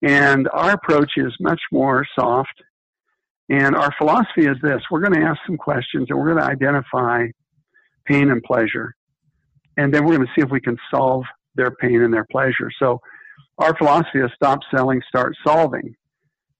And 0.00 0.48
our 0.54 0.70
approach 0.72 1.12
is 1.18 1.30
much 1.40 1.60
more 1.70 2.06
soft 2.18 2.54
And 3.48 3.76
our 3.76 3.92
philosophy 3.98 4.46
is 4.46 4.56
this 4.62 4.80
we're 4.90 5.00
going 5.00 5.20
to 5.20 5.26
ask 5.26 5.38
some 5.46 5.56
questions 5.56 6.06
and 6.08 6.18
we're 6.18 6.32
going 6.34 6.44
to 6.44 6.50
identify 6.50 7.26
pain 8.06 8.30
and 8.30 8.42
pleasure. 8.42 8.94
And 9.76 9.92
then 9.92 10.04
we're 10.04 10.16
going 10.16 10.26
to 10.26 10.32
see 10.34 10.44
if 10.44 10.50
we 10.50 10.60
can 10.60 10.76
solve 10.90 11.24
their 11.54 11.70
pain 11.70 12.02
and 12.02 12.12
their 12.12 12.26
pleasure. 12.30 12.70
So 12.78 13.00
our 13.58 13.76
philosophy 13.76 14.20
is 14.20 14.30
stop 14.34 14.60
selling, 14.74 15.00
start 15.08 15.34
solving. 15.46 15.94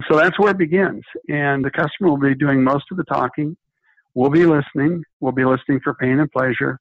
So 0.09 0.17
that's 0.17 0.38
where 0.38 0.50
it 0.50 0.59
begins. 0.59 1.03
And 1.29 1.65
the 1.65 1.71
customer 1.71 2.11
will 2.11 2.19
be 2.19 2.35
doing 2.35 2.62
most 2.62 2.85
of 2.91 2.99
the 2.99 3.05
talking. 3.05 3.57
We'll 4.17 4.31
be 4.31 4.47
listening. 4.47 5.05
We'll 5.21 5.33
be 5.33 5.45
listening 5.45 5.81
for 5.85 5.93
pain 5.93 6.19
and 6.21 6.33
pleasure. 6.33 6.81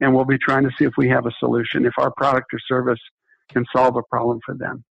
And 0.00 0.14
we'll 0.14 0.24
be 0.24 0.38
trying 0.38 0.64
to 0.64 0.70
see 0.78 0.86
if 0.86 0.94
we 0.96 1.06
have 1.10 1.26
a 1.26 1.30
solution, 1.38 1.84
if 1.84 1.92
our 1.98 2.10
product 2.10 2.46
or 2.54 2.58
service 2.66 2.98
can 3.52 3.66
solve 3.76 3.96
a 3.96 4.02
problem 4.02 4.40
for 4.44 4.54
them. 4.54 4.82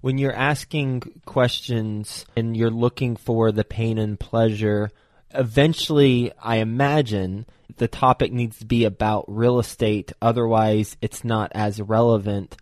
When 0.00 0.18
you're 0.18 0.34
asking 0.34 1.22
questions 1.24 2.26
and 2.36 2.56
you're 2.56 2.70
looking 2.70 3.14
for 3.14 3.52
the 3.52 3.62
pain 3.62 3.98
and 3.98 4.18
pleasure, 4.18 4.90
eventually, 5.30 6.32
I 6.42 6.56
imagine 6.56 7.46
the 7.76 7.86
topic 7.86 8.32
needs 8.32 8.58
to 8.58 8.66
be 8.66 8.84
about 8.84 9.26
real 9.28 9.60
estate. 9.60 10.10
Otherwise, 10.20 10.96
it's 11.00 11.22
not 11.22 11.52
as 11.54 11.80
relevant. 11.80 12.56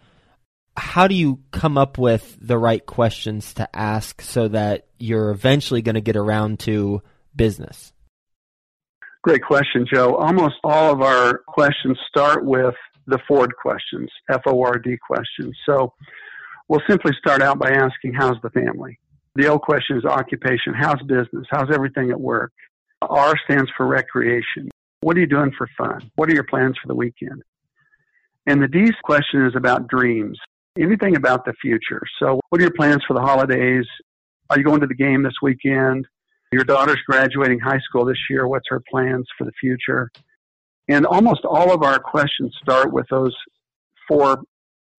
How 0.77 1.09
do 1.09 1.15
you 1.15 1.41
come 1.51 1.79
up 1.79 1.97
with 1.97 2.37
the 2.43 2.59
right 2.59 2.85
questions 2.85 3.55
to 3.55 3.75
ask 3.75 4.21
so 4.21 4.49
that 4.49 4.87
you're 4.99 5.31
eventually 5.31 5.81
going 5.81 5.95
to 5.95 6.03
get 6.03 6.17
around 6.17 6.59
to 6.61 7.01
business? 7.37 7.93
Great 9.23 9.43
question, 9.43 9.87
Joe. 9.93 10.15
Almost 10.15 10.55
all 10.63 10.93
of 10.93 11.03
our 11.03 11.41
questions 11.49 11.99
start 12.09 12.45
with 12.45 12.75
the 13.07 13.19
Ford 13.27 13.53
questions, 13.61 14.11
F 14.31 14.43
O 14.47 14.63
R 14.63 14.79
D 14.79 14.97
questions. 15.05 15.57
So 15.67 15.93
we'll 16.69 16.83
simply 16.89 17.13
start 17.19 17.43
out 17.43 17.59
by 17.59 17.71
asking, 17.71 18.15
How's 18.15 18.37
the 18.43 18.51
family? 18.51 18.99
The 19.35 19.47
L 19.47 19.59
question 19.59 19.99
is 19.99 20.05
occupation. 20.05 20.75
How's 20.75 21.01
business? 21.03 21.47
How's 21.51 21.71
everything 21.73 22.11
at 22.11 22.21
work? 22.21 22.53
R 23.03 23.35
stands 23.45 23.71
for 23.77 23.87
recreation. 23.87 24.71
What 25.01 25.17
are 25.17 25.21
you 25.21 25.27
doing 25.27 25.53
for 25.57 25.69
fun? 25.77 26.11
What 26.17 26.31
are 26.31 26.35
your 26.35 26.45
plans 26.45 26.77
for 26.81 26.89
the 26.89 26.95
weekend? 26.95 27.43
And 28.47 28.63
the 28.63 28.69
D 28.69 28.93
question 29.03 29.45
is 29.45 29.55
about 29.57 29.89
dreams. 29.89 30.39
Anything 30.79 31.17
about 31.17 31.45
the 31.45 31.53
future. 31.61 32.03
So, 32.19 32.41
what 32.49 32.61
are 32.61 32.65
your 32.65 32.73
plans 32.73 33.03
for 33.07 33.15
the 33.15 33.21
holidays? 33.21 33.87
Are 34.51 34.59
you 34.59 34.65
going 34.65 34.81
to 34.81 34.87
the 34.87 34.95
game 34.95 35.23
this 35.23 35.35
weekend? 35.43 36.07
Your 36.57 36.65
daughter's 36.65 37.03
graduating 37.07 37.61
high 37.61 37.81
school 37.81 38.07
this 38.07 38.17
year. 38.31 38.49
What's 38.49 38.65
her 38.71 38.83
plans 38.91 39.27
for 39.37 39.45
the 39.45 39.53
future? 39.61 40.11
And 40.89 41.05
almost 41.05 41.45
all 41.45 41.71
of 41.71 41.83
our 41.83 41.99
questions 41.99 42.57
start 42.63 42.95
with 42.95 43.05
those 43.11 43.37
four, 44.09 44.41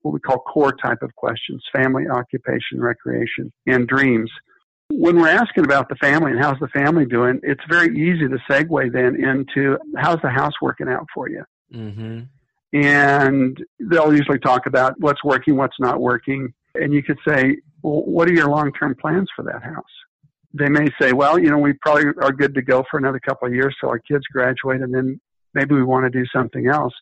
what 0.04 0.14
we 0.14 0.20
call 0.20 0.38
core 0.38 0.72
type 0.72 1.02
of 1.02 1.16
questions 1.16 1.64
family, 1.76 2.04
occupation, 2.08 2.80
recreation, 2.80 3.52
and 3.66 3.88
dreams. 3.88 4.30
When 4.92 5.20
we're 5.20 5.30
asking 5.30 5.64
about 5.64 5.90
the 5.90 5.96
family 5.96 6.30
and 6.30 6.40
how's 6.40 6.60
the 6.60 6.68
family 6.68 7.08
doing, 7.08 7.40
it's 7.42 7.64
very 7.68 7.88
easy 7.88 8.28
to 8.28 8.38
segue 8.48 8.94
then 8.94 9.16
into 9.16 9.80
how's 9.98 10.22
the 10.22 10.30
house 10.30 10.54
working 10.62 10.88
out 10.88 11.08
for 11.12 11.28
you? 11.28 11.44
Mm-hmm. 11.74 12.20
And 12.80 13.66
they'll 13.80 14.16
usually 14.16 14.38
talk 14.38 14.68
about 14.68 14.94
what's 15.00 15.24
working, 15.24 15.58
what's 15.58 15.80
not 15.80 16.00
working. 16.00 16.54
And 16.76 16.94
you 16.94 17.02
could 17.02 17.18
say, 17.28 17.58
well, 17.82 18.04
what 18.04 18.30
are 18.30 18.34
your 18.34 18.48
long 18.48 18.72
term 18.74 18.94
plans 19.02 19.28
for 19.36 19.42
that 19.46 19.64
house? 19.64 19.84
They 20.54 20.70
may 20.70 20.88
say, 21.00 21.14
well, 21.14 21.38
you 21.38 21.50
know, 21.50 21.58
we 21.58 21.74
probably 21.74 22.06
are 22.22 22.32
good 22.32 22.56
to 22.56 22.62
go 22.62 22.84
for 22.90 22.98
another 22.98 23.20
couple 23.20 23.48
of 23.48 23.54
years 23.54 23.76
till 23.80 23.90
our 23.90 24.00
kids 24.00 24.24
graduate, 24.32 24.82
and 24.82 24.94
then 24.94 25.20
maybe 25.54 25.76
we 25.76 25.84
want 25.84 26.06
to 26.06 26.10
do 26.10 26.26
something 26.34 26.68
else. 26.68 26.94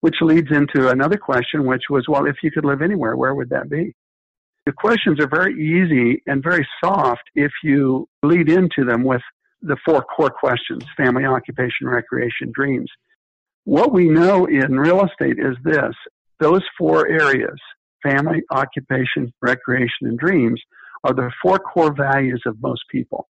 Which 0.00 0.16
leads 0.22 0.50
into 0.50 0.88
another 0.88 1.18
question, 1.18 1.66
which 1.66 1.84
was, 1.90 2.06
well, 2.08 2.26
if 2.26 2.36
you 2.42 2.50
could 2.50 2.64
live 2.64 2.80
anywhere, 2.80 3.16
where 3.16 3.34
would 3.34 3.50
that 3.50 3.68
be? 3.68 3.94
The 4.66 4.72
questions 4.72 5.20
are 5.20 5.28
very 5.28 5.54
easy 5.54 6.22
and 6.26 6.42
very 6.42 6.66
soft 6.82 7.22
if 7.34 7.52
you 7.62 8.08
lead 8.22 8.48
into 8.48 8.84
them 8.84 9.04
with 9.04 9.22
the 9.62 9.76
four 9.84 10.02
core 10.02 10.30
questions 10.30 10.84
family, 10.96 11.24
occupation, 11.24 11.86
recreation, 11.86 12.50
dreams. 12.52 12.90
What 13.64 13.92
we 13.92 14.08
know 14.08 14.46
in 14.46 14.78
real 14.78 15.04
estate 15.04 15.38
is 15.38 15.56
this 15.64 15.94
those 16.38 16.62
four 16.78 17.08
areas 17.08 17.58
family, 18.02 18.42
occupation, 18.50 19.32
recreation, 19.42 20.06
and 20.06 20.18
dreams 20.18 20.60
are 21.04 21.14
the 21.14 21.30
four 21.42 21.58
core 21.58 21.94
values 21.94 22.42
of 22.46 22.60
most 22.60 22.82
people. 22.90 23.28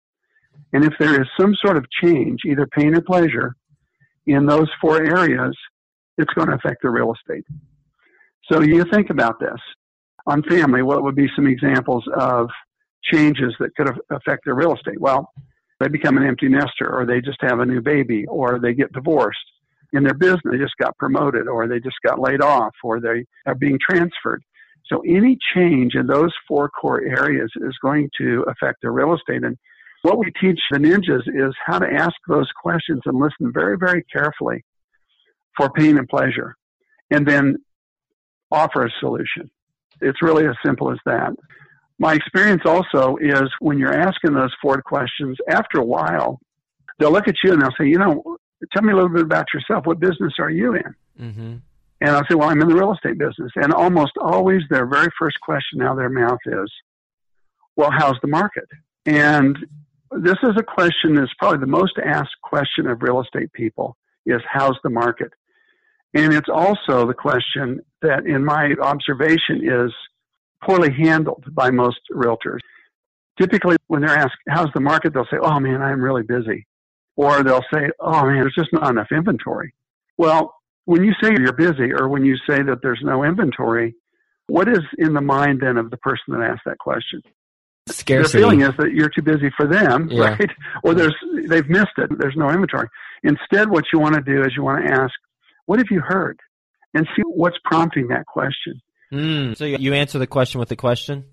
And 0.74 0.84
if 0.84 0.94
there 1.00 1.22
is 1.22 1.28
some 1.40 1.56
sort 1.64 1.78
of 1.78 1.86
change, 2.02 2.42
either 2.46 2.68
pain 2.68 2.96
or 2.96 3.02
pleasure, 3.02 3.56
in 4.26 4.46
those 4.46 4.70
four 4.82 5.04
areas, 5.04 5.56
it's 6.18 6.34
going 6.34 6.48
to 6.48 6.56
affect 6.56 6.82
the 6.82 6.90
real 6.90 7.14
estate. 7.14 7.46
So 8.52 8.62
you 8.62 8.84
think 8.92 9.10
about 9.10 9.40
this. 9.40 9.60
On 10.26 10.42
family, 10.44 10.82
what 10.82 11.04
would 11.04 11.16
be 11.16 11.28
some 11.36 11.48
examples 11.48 12.04
of 12.16 12.50
changes 13.12 13.54
that 13.60 13.76
could 13.76 13.90
affect 14.10 14.46
their 14.46 14.56
real 14.56 14.74
estate? 14.74 15.00
Well, 15.00 15.30
they 15.80 15.88
become 15.90 16.18
an 16.18 16.26
empty 16.26 16.48
nester, 16.48 16.90
or 16.90 17.06
they 17.06 17.20
just 17.20 17.40
have 17.42 17.60
a 17.60 17.66
new 17.66 17.82
baby, 17.82 18.26
or 18.28 18.60
they 18.60 18.74
get 18.74 18.94
divorced. 18.94 19.40
In 19.92 20.04
their 20.04 20.14
business, 20.14 20.42
they 20.50 20.58
just 20.58 20.78
got 20.82 20.98
promoted, 20.98 21.48
or 21.48 21.68
they 21.68 21.80
just 21.80 21.98
got 22.06 22.20
laid 22.20 22.42
off, 22.42 22.74
or 22.84 23.00
they 23.00 23.26
are 23.46 23.56
being 23.56 23.78
transferred. 23.80 24.42
So 24.88 25.02
any 25.08 25.38
change 25.56 25.96
in 25.96 26.08
those 26.08 26.34
four 26.48 26.70
core 26.70 27.02
areas 27.02 27.52
is 27.56 27.76
going 27.82 28.10
to 28.18 28.46
affect 28.48 28.82
their 28.82 28.92
real 28.92 29.16
estate. 29.16 29.44
And 29.44 29.58
what 30.02 30.18
we 30.18 30.32
teach 30.42 30.60
the 30.72 30.78
ninjas 30.78 31.28
is 31.28 31.54
how 31.66 31.80
to 31.80 31.88
ask 31.92 32.14
those 32.28 32.50
questions 32.62 33.02
and 33.06 33.18
listen 33.18 33.52
very, 33.54 33.78
very 33.78 34.04
carefully 34.12 34.64
for 35.56 35.70
pain 35.70 35.98
and 35.98 36.08
pleasure, 36.10 36.56
and 37.12 37.28
then 37.28 37.56
offer 38.52 38.86
a 38.86 38.92
solution. 39.00 39.50
It's 40.02 40.22
really 40.22 40.46
as 40.46 40.56
simple 40.66 40.92
as 40.92 40.98
that. 41.06 41.34
My 42.00 42.16
experience 42.16 42.64
also 42.66 43.18
is 43.22 43.44
when 43.60 43.78
you're 43.78 43.94
asking 43.94 44.34
those 44.34 44.54
four 44.62 44.82
questions, 44.82 45.38
after 45.48 45.80
a 45.80 45.86
while, 45.86 46.40
they'll 47.00 47.12
look 47.12 47.28
at 47.28 47.36
you 47.44 47.54
and 47.54 47.62
they'll 47.62 47.76
say, 47.78 47.88
you 47.88 48.00
know, 48.00 48.38
tell 48.74 48.82
me 48.82 48.92
a 48.92 48.96
little 48.96 49.10
bit 49.10 49.22
about 49.24 49.46
yourself. 49.54 49.86
What 49.86 50.00
business 50.00 50.34
are 50.40 50.50
you 50.50 50.74
in? 50.74 50.96
Mm-hmm. 51.22 51.56
And 52.02 52.12
I'll 52.12 52.26
say, 52.30 52.36
well, 52.36 52.50
I'm 52.50 52.62
in 52.62 52.68
the 52.68 52.76
real 52.76 52.94
estate 52.94 53.18
business. 53.18 53.52
And 53.56 53.74
almost 53.74 54.12
always 54.20 54.62
their 54.70 54.86
very 54.86 55.10
first 55.18 55.40
question 55.42 55.82
out 55.82 55.92
of 55.92 55.98
their 55.98 56.10
mouth 56.10 56.40
is, 56.46 56.72
well, 57.76 57.92
how's 57.92 58.18
the 58.22 58.28
market? 58.28 58.68
And 59.06 59.58
this 60.12 60.38
is 60.44 60.56
a 60.58 60.64
question 60.64 61.16
that's 61.16 61.34
probably 61.40 61.60
the 61.60 61.68
most 61.68 61.94
asked 62.04 62.36
question 62.42 62.88
of 62.88 63.02
real 63.02 63.22
estate 63.22 63.52
people 63.54 63.98
is 64.26 64.42
how's 64.50 64.78
the 64.84 64.90
market? 64.90 65.32
And 66.14 66.34
it's 66.34 66.50
also 66.50 67.08
the 67.08 67.14
question 67.14 67.82
that 68.02 68.26
in 68.26 68.46
my 68.46 68.74
observation 68.82 69.62
is 69.64 69.92
poorly 70.64 70.92
handled 70.94 71.46
by 71.52 71.72
most 71.72 72.00
realtors. 72.12 72.60
Typically 73.40 73.76
when 73.88 74.02
they're 74.02 74.16
asked 74.16 74.38
how's 74.48 74.70
the 74.74 74.80
market, 74.80 75.14
they'll 75.14 75.26
say, 75.26 75.38
Oh 75.42 75.60
man, 75.60 75.82
I'm 75.82 76.02
really 76.02 76.24
busy. 76.24 76.68
Or 77.16 77.44
they'll 77.44 77.66
say, 77.74 77.90
Oh 78.00 78.26
man, 78.26 78.42
there's 78.42 78.56
just 78.56 78.74
not 78.74 78.90
enough 78.90 79.12
inventory. 79.12 79.74
Well, 80.18 80.54
when 80.86 81.04
you 81.04 81.14
say 81.22 81.32
you're 81.32 81.54
busy 81.54 81.92
or 81.94 82.08
when 82.08 82.26
you 82.26 82.36
say 82.48 82.62
that 82.62 82.80
there's 82.82 83.02
no 83.04 83.24
inventory, 83.24 83.96
what 84.48 84.68
is 84.68 84.82
in 84.98 85.14
the 85.14 85.22
mind 85.22 85.62
then 85.62 85.78
of 85.78 85.90
the 85.90 85.98
person 85.98 86.26
that 86.30 86.42
asked 86.42 86.64
that 86.66 86.78
question? 86.78 87.22
Scarcity. 87.88 88.38
Their 88.38 88.42
feeling 88.42 88.62
is 88.62 88.72
that 88.78 88.92
you're 88.94 89.10
too 89.10 89.22
busy 89.22 89.50
for 89.58 89.68
them, 89.68 90.08
yeah. 90.10 90.30
right? 90.30 90.50
Or 90.84 90.94
there's 90.94 91.16
they've 91.50 91.68
missed 91.68 91.98
it. 91.98 92.10
There's 92.18 92.36
no 92.38 92.50
inventory. 92.50 92.88
Instead, 93.24 93.70
what 93.70 93.86
you 93.92 94.00
want 94.00 94.16
to 94.16 94.22
do 94.22 94.42
is 94.42 94.54
you 94.56 94.64
want 94.64 94.86
to 94.86 94.94
ask, 94.94 95.14
"What 95.66 95.80
have 95.80 95.88
you 95.92 96.00
heard?" 96.00 96.40
and 96.94 97.08
see 97.16 97.24
what's 97.24 97.58
prompting 97.66 98.08
that 98.10 98.26
question. 98.26 98.80
Mm, 99.12 99.58
so 99.58 99.66
you 99.66 99.94
answer 99.94 100.20
the 100.20 100.28
question 100.28 100.60
with 100.60 100.70
the 100.70 100.76
question. 100.76 101.26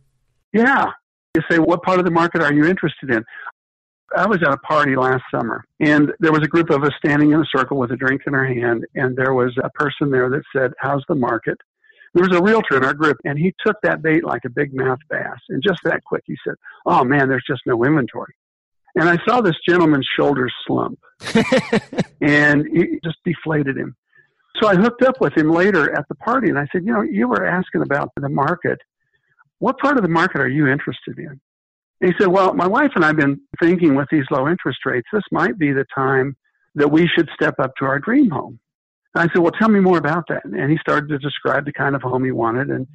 Yeah. 0.53 0.87
You 1.35 1.43
say, 1.49 1.59
"What 1.59 1.83
part 1.83 2.01
of 2.01 2.05
the 2.05 2.11
market 2.11 2.43
are 2.43 2.53
you 2.53 2.65
interested 2.65 3.11
in?" 3.11 3.25
I 4.17 4.27
was 4.27 4.39
at 4.43 4.53
a 4.53 4.57
party 4.59 4.97
last 4.97 5.23
summer, 5.31 5.65
and 5.79 6.13
there 6.19 6.33
was 6.33 6.43
a 6.43 6.49
group 6.49 6.71
of 6.71 6.83
us 6.83 6.93
standing 6.99 7.33
in 7.33 7.41
a 7.41 7.45
circle 7.57 7.79
with 7.79 7.93
a 7.93 7.97
drink 7.97 8.23
in 8.27 8.35
our 8.35 8.45
hand, 8.45 8.85
and 8.95 9.17
there 9.17 9.35
was 9.35 9.57
a 9.63 9.71
person 9.71 10.11
there 10.11 10.29
that 10.31 10.43
said, 10.55 10.73
"How's 10.79 11.05
the 11.09 11.15
market?" 11.15 11.59
There 12.13 12.27
was 12.27 12.37
a 12.37 12.43
realtor 12.43 12.77
in 12.77 12.85
our 12.85 12.95
group, 12.95 13.19
and 13.25 13.39
he 13.39 13.55
took 13.65 13.77
that 13.83 14.03
bait 14.03 14.25
like 14.25 14.45
a 14.45 14.51
big 14.51 14.75
mouth 14.75 14.99
bass. 15.09 15.39
And 15.49 15.63
just 15.63 15.81
that 15.85 16.03
quick, 16.05 16.25
he 16.27 16.37
said, 16.45 16.55
"Oh 16.87 17.05
man, 17.05 17.29
there's 17.29 17.45
just 17.47 17.63
no 17.67 17.85
inventory." 17.85 18.35
And 18.97 19.09
I 19.09 19.17
saw 19.25 19.41
this 19.41 19.57
gentleman's 19.69 20.09
shoulders 20.17 20.53
slump, 20.67 20.99
and 22.21 22.67
he 22.67 22.99
just 23.05 23.19
deflated 23.25 23.77
him. 23.77 23.95
So 24.61 24.69
I 24.69 24.75
hooked 24.75 25.03
up 25.03 25.21
with 25.21 25.37
him 25.37 25.51
later 25.51 25.97
at 25.97 26.09
the 26.09 26.17
party, 26.17 26.49
and 26.49 26.59
I 26.59 26.67
said, 26.73 26.85
"You 26.85 26.93
know, 26.95 27.03
you 27.03 27.29
were 27.29 27.47
asking 27.47 27.83
about 27.83 28.11
the 28.17 28.29
market. 28.29 28.81
What 29.59 29.79
part 29.79 29.97
of 29.97 30.03
the 30.03 30.09
market 30.09 30.41
are 30.41 30.49
you 30.49 30.67
interested 30.67 31.17
in?" 31.19 31.41
He 32.01 32.13
said, 32.19 32.29
Well, 32.29 32.55
my 32.55 32.67
wife 32.67 32.93
and 32.95 33.05
I 33.05 33.09
have 33.09 33.17
been 33.17 33.41
thinking 33.61 33.95
with 33.95 34.09
these 34.11 34.25
low 34.31 34.49
interest 34.49 34.81
rates, 34.87 35.09
this 35.13 35.23
might 35.31 35.59
be 35.59 35.73
the 35.73 35.85
time 35.95 36.37
that 36.75 36.91
we 36.91 37.07
should 37.07 37.29
step 37.35 37.55
up 37.59 37.73
to 37.77 37.85
our 37.85 37.99
dream 37.99 38.31
home. 38.31 38.59
And 39.15 39.29
I 39.29 39.33
said, 39.33 39.43
Well, 39.43 39.53
tell 39.53 39.69
me 39.69 39.81
more 39.81 39.99
about 39.99 40.25
that. 40.29 40.45
And 40.45 40.71
he 40.71 40.79
started 40.79 41.09
to 41.09 41.19
describe 41.19 41.65
the 41.65 41.73
kind 41.73 41.95
of 41.95 42.03
home 42.03 42.25
he 42.25 42.33
wanted. 42.33 42.71
And 42.71 42.87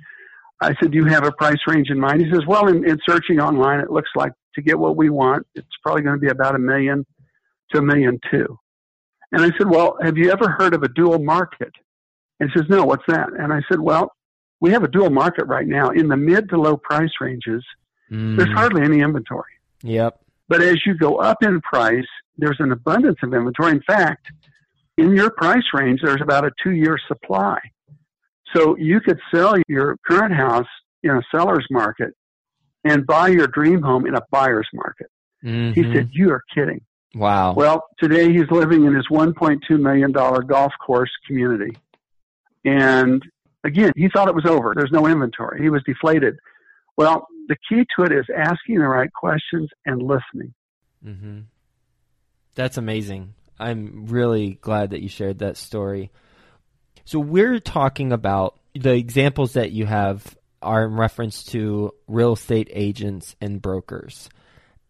I 0.61 0.73
said, 0.81 0.91
Do 0.91 0.97
you 0.97 1.05
have 1.05 1.25
a 1.25 1.31
price 1.31 1.59
range 1.67 1.89
in 1.89 1.99
mind? 1.99 2.21
He 2.21 2.31
says, 2.31 2.45
Well, 2.47 2.67
in, 2.67 2.87
in 2.87 2.97
searching 3.07 3.39
online, 3.39 3.79
it 3.79 3.91
looks 3.91 4.09
like 4.15 4.31
to 4.55 4.61
get 4.61 4.79
what 4.79 4.97
we 4.97 5.09
want, 5.09 5.45
it's 5.53 5.67
probably 5.83 6.01
going 6.01 6.15
to 6.15 6.21
be 6.21 6.29
about 6.29 6.55
a 6.55 6.59
million 6.59 7.05
to 7.71 7.79
a 7.79 7.81
million 7.81 8.19
two. 8.31 8.57
And 9.31 9.43
I 9.43 9.51
said, 9.57 9.69
Well, 9.69 9.97
have 10.01 10.17
you 10.17 10.31
ever 10.31 10.49
heard 10.49 10.73
of 10.73 10.83
a 10.83 10.87
dual 10.89 11.19
market? 11.19 11.71
And 12.39 12.49
he 12.49 12.59
says, 12.59 12.69
No, 12.69 12.85
what's 12.85 13.03
that? 13.07 13.29
And 13.37 13.53
I 13.53 13.61
said, 13.69 13.79
Well, 13.79 14.13
we 14.61 14.71
have 14.71 14.83
a 14.83 14.87
dual 14.87 15.09
market 15.09 15.45
right 15.45 15.67
now 15.67 15.89
in 15.89 16.07
the 16.07 16.17
mid 16.17 16.49
to 16.49 16.57
low 16.59 16.77
price 16.77 17.11
ranges 17.19 17.63
Mm. 18.15 18.37
There's 18.37 18.53
hardly 18.53 18.81
any 18.81 19.01
inventory. 19.01 19.51
Yep. 19.83 20.19
But 20.47 20.61
as 20.61 20.77
you 20.85 20.95
go 20.95 21.17
up 21.17 21.43
in 21.43 21.61
price, 21.61 22.05
there's 22.37 22.57
an 22.59 22.71
abundance 22.71 23.17
of 23.23 23.33
inventory. 23.33 23.71
In 23.71 23.81
fact, 23.81 24.27
in 24.97 25.15
your 25.15 25.31
price 25.31 25.63
range, 25.73 26.01
there's 26.03 26.21
about 26.21 26.45
a 26.45 26.51
two 26.63 26.71
year 26.71 26.97
supply. 27.07 27.59
So 28.55 28.77
you 28.77 29.01
could 29.01 29.19
sell 29.33 29.55
your 29.67 29.97
current 30.05 30.33
house 30.33 30.67
in 31.03 31.11
a 31.11 31.21
seller's 31.31 31.65
market 31.69 32.13
and 32.83 33.05
buy 33.05 33.29
your 33.29 33.47
dream 33.47 33.81
home 33.81 34.05
in 34.05 34.15
a 34.15 34.21
buyer's 34.31 34.67
market. 34.73 35.07
Mm-hmm. 35.43 35.73
He 35.79 35.93
said, 35.93 36.09
You 36.13 36.31
are 36.31 36.41
kidding. 36.53 36.81
Wow. 37.15 37.53
Well, 37.53 37.85
today 37.99 38.31
he's 38.31 38.49
living 38.51 38.85
in 38.85 38.93
his 38.93 39.07
$1.2 39.09 39.59
million 39.79 40.11
golf 40.11 40.73
course 40.85 41.11
community. 41.27 41.75
And 42.65 43.23
again, 43.63 43.91
he 43.95 44.09
thought 44.09 44.27
it 44.27 44.35
was 44.35 44.45
over. 44.45 44.73
There's 44.75 44.91
no 44.91 45.07
inventory. 45.07 45.61
He 45.61 45.69
was 45.69 45.81
deflated. 45.83 46.37
Well, 46.97 47.27
the 47.47 47.55
key 47.69 47.85
to 47.95 48.03
it 48.03 48.11
is 48.11 48.25
asking 48.35 48.79
the 48.79 48.87
right 48.87 49.11
questions 49.11 49.69
and 49.85 50.01
listening. 50.01 50.53
Mm-hmm. 51.05 51.39
That's 52.55 52.77
amazing. 52.77 53.33
I'm 53.59 54.07
really 54.07 54.57
glad 54.61 54.91
that 54.91 55.01
you 55.01 55.09
shared 55.09 55.39
that 55.39 55.57
story. 55.57 56.11
So 57.03 57.19
we're 57.19 57.59
talking 57.59 58.11
about 58.11 58.57
the 58.73 58.93
examples 58.93 59.53
that 59.53 59.71
you 59.71 59.85
have 59.85 60.37
are 60.61 60.85
in 60.85 60.95
reference 60.95 61.43
to 61.43 61.93
real 62.07 62.33
estate 62.33 62.69
agents 62.71 63.35
and 63.39 63.61
brokers. 63.61 64.29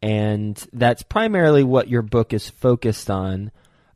And 0.01 0.63
that's 0.71 1.03
primarily 1.03 1.63
what 1.63 1.89
your 1.89 2.01
book 2.01 2.33
is 2.33 2.49
focused 2.49 3.09
on. 3.09 3.51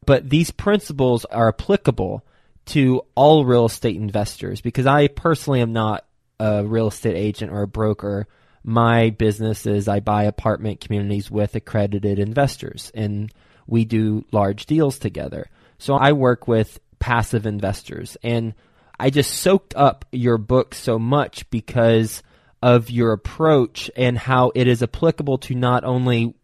But 0.06 0.30
these 0.30 0.52
principles 0.52 1.26
are 1.26 1.50
applicable 1.50 2.26
to 2.68 3.02
all 3.16 3.46
real 3.46 3.66
estate 3.66 3.96
investors 3.96 4.62
because 4.62 4.86
I 4.86 5.08
personally 5.08 5.62
am 5.62 5.74
not 5.74 6.06
a 6.40 6.64
real 6.66 6.88
estate 6.88 7.16
agent 7.16 7.52
or 7.52 7.64
a 7.64 7.68
broker. 7.68 8.28
My 8.64 9.10
business 9.10 9.66
is 9.66 9.88
I 9.88 10.00
buy 10.00 10.24
apartment 10.24 10.82
communities 10.82 11.32
with 11.32 11.56
accredited 11.56 12.20
investors 12.20 12.92
and 12.94 13.32
we 13.68 13.86
do 13.86 14.26
large 14.32 14.66
deals 14.66 15.00
together. 15.00 15.50
So 15.78 15.96
I 15.96 16.12
work 16.12 16.48
with 16.48 16.80
passive 17.00 17.46
investors 17.46 18.18
and 18.24 18.54
I 19.00 19.10
just 19.10 19.34
soaked 19.34 19.76
up 19.76 20.06
your 20.12 20.38
book 20.38 20.76
so 20.76 21.00
much 21.00 21.50
because 21.50 22.22
of 22.62 22.90
your 22.90 23.14
approach 23.14 23.90
and 23.96 24.18
how 24.18 24.52
it 24.54 24.68
is 24.68 24.84
applicable 24.84 25.38
to 25.38 25.56
not 25.56 25.86
only 25.86 26.36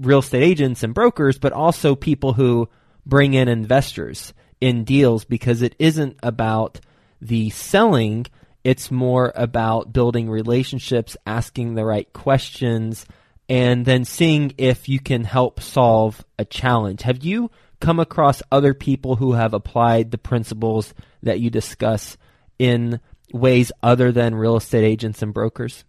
real 0.00 0.20
estate 0.20 0.42
agents 0.42 0.82
and 0.82 0.94
brokers, 0.94 1.38
but 1.38 1.52
also 1.52 1.94
people 1.94 2.32
who 2.32 2.68
bring 3.04 3.34
in 3.34 3.48
investors 3.48 4.32
in 4.60 4.84
deals 4.84 5.24
because 5.24 5.60
it 5.60 5.74
isn't 5.78 6.16
about 6.22 6.80
the 7.20 7.50
selling. 7.50 8.26
It's 8.64 8.90
more 8.90 9.32
about 9.34 9.92
building 9.92 10.30
relationships, 10.30 11.16
asking 11.26 11.74
the 11.74 11.84
right 11.84 12.12
questions, 12.12 13.06
and 13.48 13.84
then 13.84 14.04
seeing 14.04 14.54
if 14.56 14.88
you 14.88 15.00
can 15.00 15.24
help 15.24 15.60
solve 15.60 16.24
a 16.38 16.44
challenge. 16.44 17.02
Have 17.02 17.24
you 17.24 17.50
come 17.80 17.98
across 17.98 18.42
other 18.52 18.72
people 18.74 19.16
who 19.16 19.32
have 19.32 19.52
applied 19.52 20.10
the 20.10 20.18
principles 20.18 20.94
that 21.22 21.40
you 21.40 21.50
discuss 21.50 22.16
in 22.58 23.00
ways 23.32 23.72
other 23.82 24.12
than 24.12 24.34
real 24.34 24.56
estate 24.56 24.84
agents 24.84 25.22
and 25.22 25.34
brokers? 25.34 25.84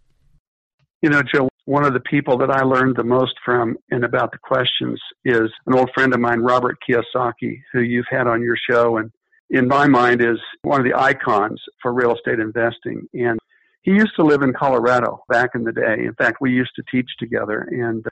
You 1.02 1.10
know, 1.10 1.22
Joe, 1.22 1.48
one 1.66 1.84
of 1.84 1.92
the 1.92 2.00
people 2.00 2.36
that 2.38 2.50
I 2.50 2.62
learned 2.62 2.96
the 2.96 3.04
most 3.04 3.34
from 3.44 3.76
and 3.90 4.04
about 4.04 4.32
the 4.32 4.38
questions 4.38 5.00
is 5.24 5.50
an 5.66 5.74
old 5.74 5.90
friend 5.94 6.12
of 6.12 6.20
mine, 6.20 6.40
Robert 6.40 6.76
Kiyosaki, 6.86 7.60
who 7.72 7.80
you've 7.80 8.06
had 8.10 8.26
on 8.26 8.42
your 8.42 8.56
show 8.68 8.96
and 8.96 9.10
in 9.50 9.68
my 9.68 9.86
mind 9.86 10.22
is 10.22 10.38
one 10.62 10.80
of 10.80 10.86
the 10.86 10.98
icons 10.98 11.60
for 11.82 11.92
real 11.92 12.14
estate 12.14 12.40
investing. 12.40 13.06
And 13.14 13.38
he 13.82 13.92
used 13.92 14.16
to 14.16 14.24
live 14.24 14.42
in 14.42 14.52
Colorado 14.52 15.22
back 15.28 15.50
in 15.54 15.64
the 15.64 15.72
day. 15.72 16.04
In 16.04 16.14
fact, 16.14 16.38
we 16.40 16.50
used 16.50 16.72
to 16.76 16.82
teach 16.90 17.08
together 17.18 17.68
and 17.70 18.04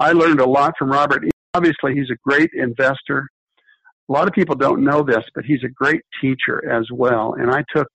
I 0.00 0.12
learned 0.12 0.40
a 0.40 0.48
lot 0.48 0.74
from 0.78 0.90
Robert. 0.90 1.24
Obviously, 1.54 1.94
he's 1.94 2.10
a 2.10 2.16
great 2.24 2.50
investor. 2.52 3.28
A 4.08 4.12
lot 4.12 4.26
of 4.28 4.34
people 4.34 4.54
don't 4.54 4.84
know 4.84 5.02
this, 5.02 5.24
but 5.34 5.44
he's 5.44 5.62
a 5.64 5.68
great 5.68 6.02
teacher 6.20 6.68
as 6.70 6.86
well. 6.92 7.34
And 7.38 7.50
I 7.50 7.64
took 7.74 7.88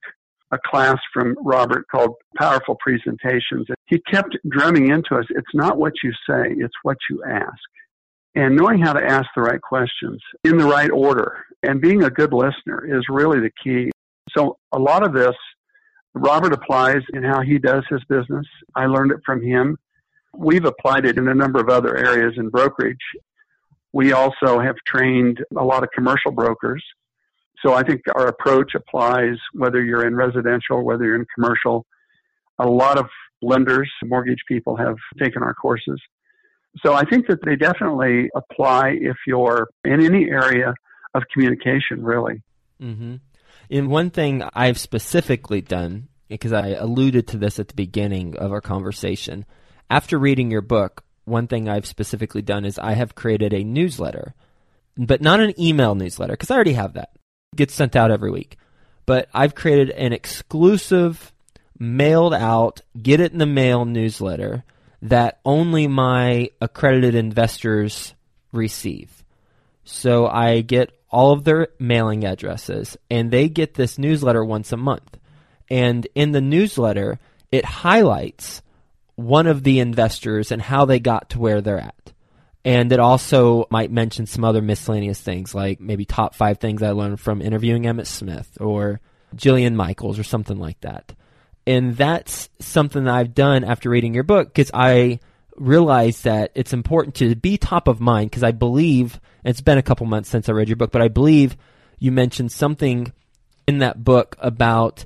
a 0.51 0.58
class 0.65 0.98
from 1.13 1.35
Robert 1.44 1.85
called 1.92 2.16
Powerful 2.37 2.77
Presentations. 2.79 3.68
He 3.85 4.00
kept 4.09 4.35
drumming 4.50 4.90
into 4.90 5.16
us 5.16 5.25
it's 5.29 5.53
not 5.53 5.77
what 5.77 5.94
you 6.03 6.11
say, 6.27 6.55
it's 6.57 6.74
what 6.83 6.98
you 7.09 7.24
ask. 7.24 7.70
And 8.35 8.55
knowing 8.55 8.79
how 8.79 8.94
to 8.94 9.03
ask 9.03 9.27
the 9.35 9.42
right 9.42 9.61
questions 9.61 10.22
in 10.44 10.57
the 10.57 10.65
right 10.65 10.92
order 10.92 11.46
and 11.63 11.81
being 11.81 12.03
a 12.03 12.09
good 12.09 12.31
listener 12.31 12.85
is 12.85 13.03
really 13.09 13.39
the 13.39 13.51
key. 13.61 13.92
So, 14.35 14.57
a 14.72 14.79
lot 14.79 15.03
of 15.03 15.13
this, 15.13 15.35
Robert 16.13 16.53
applies 16.53 17.01
in 17.13 17.24
how 17.24 17.42
he 17.42 17.57
does 17.57 17.83
his 17.89 18.03
business. 18.07 18.46
I 18.75 18.85
learned 18.85 19.11
it 19.11 19.20
from 19.25 19.42
him. 19.42 19.77
We've 20.35 20.65
applied 20.65 21.05
it 21.05 21.18
in 21.18 21.27
a 21.27 21.33
number 21.33 21.59
of 21.59 21.70
other 21.70 21.98
areas 21.98 22.33
in 22.37 22.50
brokerage. 22.50 22.98
We 23.94 24.13
also 24.13 24.59
have 24.59 24.75
trained 24.85 25.44
a 25.57 25.63
lot 25.63 25.83
of 25.83 25.89
commercial 25.92 26.31
brokers 26.31 26.83
so 27.65 27.74
I 27.74 27.83
think 27.83 28.01
our 28.15 28.27
approach 28.27 28.74
applies 28.75 29.35
whether 29.53 29.83
you're 29.83 30.07
in 30.07 30.15
residential, 30.15 30.83
whether 30.83 31.05
you're 31.05 31.15
in 31.15 31.25
commercial. 31.35 31.85
A 32.59 32.68
lot 32.68 32.98
of 32.98 33.07
lenders, 33.42 33.92
mortgage 34.03 34.39
people 34.48 34.77
have 34.77 34.96
taken 35.22 35.44
our 35.44 35.53
courses. 35.53 36.01
So 36.77 36.94
I 36.94 37.03
think 37.05 37.27
that 37.27 37.40
they 37.44 37.55
definitely 37.55 38.29
apply 38.36 38.98
if 39.01 39.18
you're 39.25 39.68
in 39.84 40.03
any 40.05 40.29
area 40.29 40.74
of 41.14 41.24
communication, 41.34 42.03
really. 42.03 42.42
Mm-hmm. 42.82 43.16
And 43.72 43.90
one 43.90 44.10
thing 44.10 44.44
I've 44.53 44.79
specifically 44.79 45.62
done, 45.62 46.08
because 46.27 46.53
I 46.53 46.70
alluded 46.70 47.27
to 47.29 47.38
this 47.38 47.60
at 47.60 47.68
the 47.68 47.74
beginning 47.74 48.38
of 48.38 48.51
our 48.51 48.62
conversation, 48.62 49.46
after 49.90 50.18
reading 50.18 50.51
your 50.51 50.62
book, 50.62 51.03
one 51.25 51.48
thing 51.48 51.68
I've 51.68 51.86
specifically 51.86 52.42
done 52.42 52.66
is 52.66 52.79
I 52.79 52.94
have 52.94 53.16
created 53.16 53.53
a 53.53 53.64
newsletter, 53.64 54.34
but 54.98 55.22
not 55.22 55.40
an 55.40 55.60
email 55.60 55.96
newsletter, 55.96 56.34
because 56.34 56.51
I 56.51 56.55
already 56.55 56.74
have 56.74 56.94
that 56.94 57.10
gets 57.55 57.74
sent 57.74 57.96
out 57.96 58.12
every 58.12 58.32
week. 58.32 58.58
But 59.05 59.27
I've 59.34 59.55
created 59.55 59.90
an 59.92 60.14
exclusive 60.14 61.34
mailed 61.77 62.34
out, 62.34 62.82
get 63.01 63.20
it 63.20 63.32
in 63.32 63.40
the 63.40 63.46
mail 63.46 63.86
newsletter 63.86 64.64
that 65.01 65.40
only 65.46 65.88
my 65.88 66.50
accredited 66.62 67.16
investors 67.16 68.14
receive. 68.51 69.24
So 69.83 70.27
I 70.27 70.62
get 70.62 70.92
all 71.09 71.31
of 71.31 71.44
their 71.44 71.70
mailing 71.79 72.25
addresses 72.25 72.98
and 73.09 73.31
they 73.31 73.50
get 73.50 73.74
this 73.74 73.98
newsletter 73.98 74.44
once 74.44 74.72
a 74.72 74.77
month. 74.77 75.18
And 75.70 76.07
in 76.16 76.31
the 76.31 76.42
newsletter, 76.42 77.20
it 77.51 77.66
highlights 77.66 78.62
one 79.16 79.48
of 79.48 79.64
the 79.64 79.79
investors 79.79 80.51
and 80.51 80.62
how 80.62 80.85
they 80.85 81.00
got 81.00 81.31
to 81.31 81.40
where 81.40 81.62
they're 81.62 81.79
at. 81.79 82.14
And 82.66 82.92
it 82.92 83.00
also 83.00 83.66
might 83.72 83.92
mention 83.92 84.25
some 84.25 84.44
other 84.44 84.62
miscellaneous 84.62 85.20
things, 85.20 85.55
like 85.55 85.79
maybe 85.79 86.05
top 86.05 86.35
five 86.35 86.59
things 86.59 86.83
I 86.83 86.92
learned 86.92 87.20
from 87.20 87.42
interviewing 87.42 87.83
Emmitt 87.83 88.07
Smith 88.07 88.57
or 88.59 89.00
Jillian 89.35 89.75
Michaels 89.75 90.20
or 90.20 90.24
something 90.24 90.59
like 90.59 90.79
that. 90.81 91.14
And 91.70 91.96
that's 91.96 92.50
something 92.60 93.03
that 93.03 93.14
I've 93.14 93.36
done 93.36 93.64
after 93.64 93.92
reading 93.92 94.16
your 94.16 94.24
book 94.24 94.48
because 94.48 94.72
I 94.74 95.20
realized 95.55 96.24
that 96.24 96.51
it's 96.55 96.74
important 96.74 97.14
to 97.18 97.36
be 97.36 97.60
top 97.60 97.88
of 97.88 98.01
mind 98.01 98.32
because 98.32 98.42
I 98.42 98.53
believe, 98.53 99.20
it's 99.46 99.62
been 99.62 99.77
a 99.77 99.84
couple 99.84 100.08
months 100.08 100.29
since 100.29 100.50
I 100.50 100.53
read 100.53 100.68
your 100.68 100.77
book, 100.77 100.92
but 100.92 101.03
I 101.03 101.10
believe 101.10 101.55
you 102.00 102.12
mentioned 102.12 102.51
something 102.51 103.14
in 103.68 103.77
that 103.77 104.03
book 104.03 104.36
about 104.40 105.05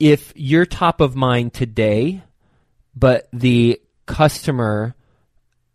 if 0.00 0.32
you're 0.34 0.64
top 0.64 1.02
of 1.02 1.14
mind 1.14 1.52
today, 1.52 2.22
but 2.96 3.28
the 3.34 3.78
customer 4.06 4.94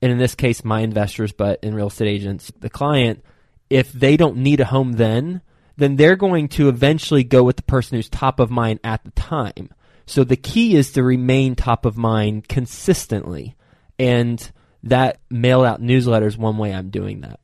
and 0.02 0.12
in 0.12 0.18
this 0.18 0.34
case, 0.34 0.64
my 0.64 0.80
investors, 0.80 1.34
but 1.34 1.64
in 1.64 1.76
real 1.76 1.88
estate 1.88 2.08
agents, 2.08 2.52
the 2.62 2.70
client, 2.72 3.24
if 3.70 3.94
they 3.94 4.18
don't 4.18 4.38
need 4.38 4.60
a 4.60 4.66
home 4.66 4.94
then, 4.94 5.42
then 5.78 5.98
they're 5.98 6.16
going 6.16 6.48
to 6.48 6.68
eventually 6.68 7.24
go 7.24 7.44
with 7.44 7.58
the 7.58 7.64
person 7.64 7.96
who's 7.96 8.10
top 8.10 8.40
of 8.40 8.50
mind 8.50 8.80
at 8.84 9.04
the 9.04 9.12
time. 9.12 9.70
So 10.10 10.24
the 10.24 10.36
key 10.36 10.76
is 10.76 10.94
to 10.94 11.04
remain 11.04 11.54
top 11.54 11.86
of 11.86 11.96
mind 11.96 12.48
consistently. 12.48 13.56
And 14.00 14.52
that 14.82 15.20
mail 15.30 15.64
out 15.64 15.84
newsletter 15.84 16.26
is 16.26 16.36
one 16.36 16.58
way 16.58 16.74
I'm 16.74 16.90
doing 16.90 17.22
that. 17.22 17.40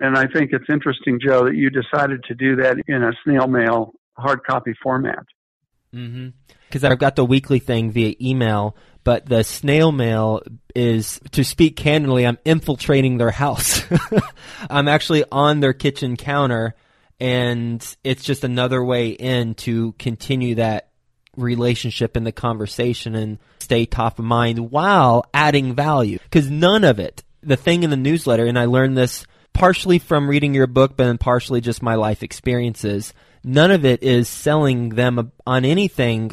And 0.00 0.18
I 0.18 0.26
think 0.26 0.50
it's 0.52 0.64
interesting, 0.68 1.20
Joe, 1.24 1.44
that 1.44 1.54
you 1.54 1.70
decided 1.70 2.24
to 2.24 2.34
do 2.34 2.56
that 2.56 2.78
in 2.88 3.04
a 3.04 3.12
snail 3.22 3.46
mail 3.46 3.92
hard 4.16 4.42
copy 4.42 4.74
format. 4.82 5.24
Because 5.92 6.10
mm-hmm. 6.10 6.86
I've 6.86 6.98
got 6.98 7.14
the 7.14 7.24
weekly 7.24 7.60
thing 7.60 7.92
via 7.92 8.16
email, 8.20 8.76
but 9.04 9.26
the 9.26 9.44
snail 9.44 9.92
mail 9.92 10.42
is, 10.74 11.20
to 11.30 11.44
speak 11.44 11.76
candidly, 11.76 12.26
I'm 12.26 12.38
infiltrating 12.44 13.18
their 13.18 13.30
house. 13.30 13.84
I'm 14.68 14.88
actually 14.88 15.22
on 15.30 15.60
their 15.60 15.72
kitchen 15.72 16.16
counter, 16.16 16.74
and 17.20 17.96
it's 18.02 18.24
just 18.24 18.42
another 18.42 18.84
way 18.84 19.10
in 19.10 19.54
to 19.54 19.92
continue 19.92 20.56
that 20.56 20.88
relationship 21.36 22.16
in 22.16 22.24
the 22.24 22.32
conversation 22.32 23.14
and 23.14 23.38
stay 23.58 23.86
top 23.86 24.18
of 24.18 24.24
mind 24.24 24.70
while 24.70 25.24
adding 25.32 25.74
value. 25.74 26.18
Because 26.22 26.50
none 26.50 26.84
of 26.84 26.98
it, 26.98 27.22
the 27.42 27.56
thing 27.56 27.82
in 27.82 27.90
the 27.90 27.96
newsletter, 27.96 28.46
and 28.46 28.58
I 28.58 28.66
learned 28.66 28.96
this 28.96 29.26
partially 29.52 29.98
from 29.98 30.28
reading 30.28 30.54
your 30.54 30.66
book, 30.66 30.96
but 30.96 31.04
then 31.04 31.18
partially 31.18 31.60
just 31.60 31.82
my 31.82 31.94
life 31.94 32.22
experiences, 32.22 33.14
none 33.42 33.70
of 33.70 33.84
it 33.84 34.02
is 34.02 34.28
selling 34.28 34.90
them 34.90 35.32
on 35.46 35.64
anything 35.64 36.32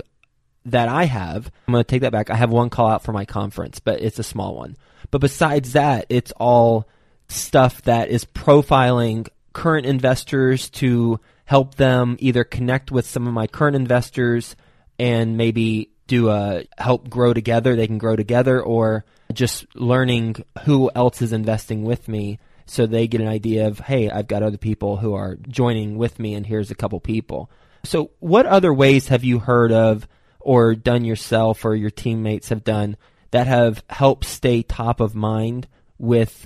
that 0.66 0.90
I 0.90 1.06
have, 1.06 1.52
I'm 1.68 1.72
going 1.72 1.84
to 1.84 1.88
take 1.88 2.02
that 2.02 2.12
back. 2.12 2.30
I 2.30 2.36
have 2.36 2.52
one 2.52 2.70
call 2.70 2.88
out 2.88 3.04
for 3.04 3.14
my 3.14 3.26
conference, 3.26 3.80
but 3.80 4.02
it's 4.02 4.20
a 4.20 4.24
small 4.24 4.56
one. 4.56 4.78
But 5.10 5.22
besides 5.22 5.74
that, 5.74 6.06
it's 6.10 6.32
all 6.34 6.88
stuff 7.28 7.82
that 7.84 8.10
is 8.10 8.26
profiling 8.26 9.28
current 9.54 9.86
investors 9.86 10.70
to 10.70 11.20
help 11.46 11.76
them 11.76 12.16
either 12.20 12.44
connect 12.44 12.92
with 12.92 13.06
some 13.06 13.28
of 13.28 13.34
my 13.34 13.48
current 13.48 13.76
investors 13.76 14.56
and 15.02 15.36
maybe 15.36 15.90
do 16.06 16.30
a 16.30 16.64
help 16.78 17.10
grow 17.10 17.34
together. 17.34 17.76
They 17.76 17.88
can 17.88 17.98
grow 17.98 18.16
together 18.16 18.62
or 18.62 19.04
just 19.34 19.66
learning 19.76 20.36
who 20.64 20.92
else 20.94 21.24
is 21.24 21.34
investing 21.34 21.84
with 21.84 22.08
me 22.08 22.38
so 22.68 22.86
they 22.86 23.08
get 23.08 23.20
an 23.20 23.28
idea 23.28 23.66
of, 23.66 23.80
hey, 23.80 24.12
I've 24.12 24.28
got 24.28 24.44
other 24.44 24.60
people 24.60 24.98
who 24.98 25.16
are 25.16 25.38
joining 25.48 25.98
with 25.98 26.20
me 26.20 26.36
and 26.36 26.46
here's 26.46 26.70
a 26.70 26.76
couple 26.76 27.00
people. 27.00 27.50
So 27.84 28.12
what 28.20 28.46
other 28.46 28.72
ways 28.72 29.08
have 29.08 29.24
you 29.24 29.40
heard 29.40 29.72
of 29.72 30.08
or 30.40 30.76
done 30.76 31.04
yourself 31.04 31.66
or 31.66 31.76
your 31.76 31.90
teammates 31.90 32.50
have 32.50 32.64
done 32.64 32.96
that 33.32 33.48
have 33.48 33.84
helped 33.90 34.26
stay 34.26 34.62
top 34.62 35.00
of 35.00 35.16
mind 35.16 35.68
with 35.98 36.46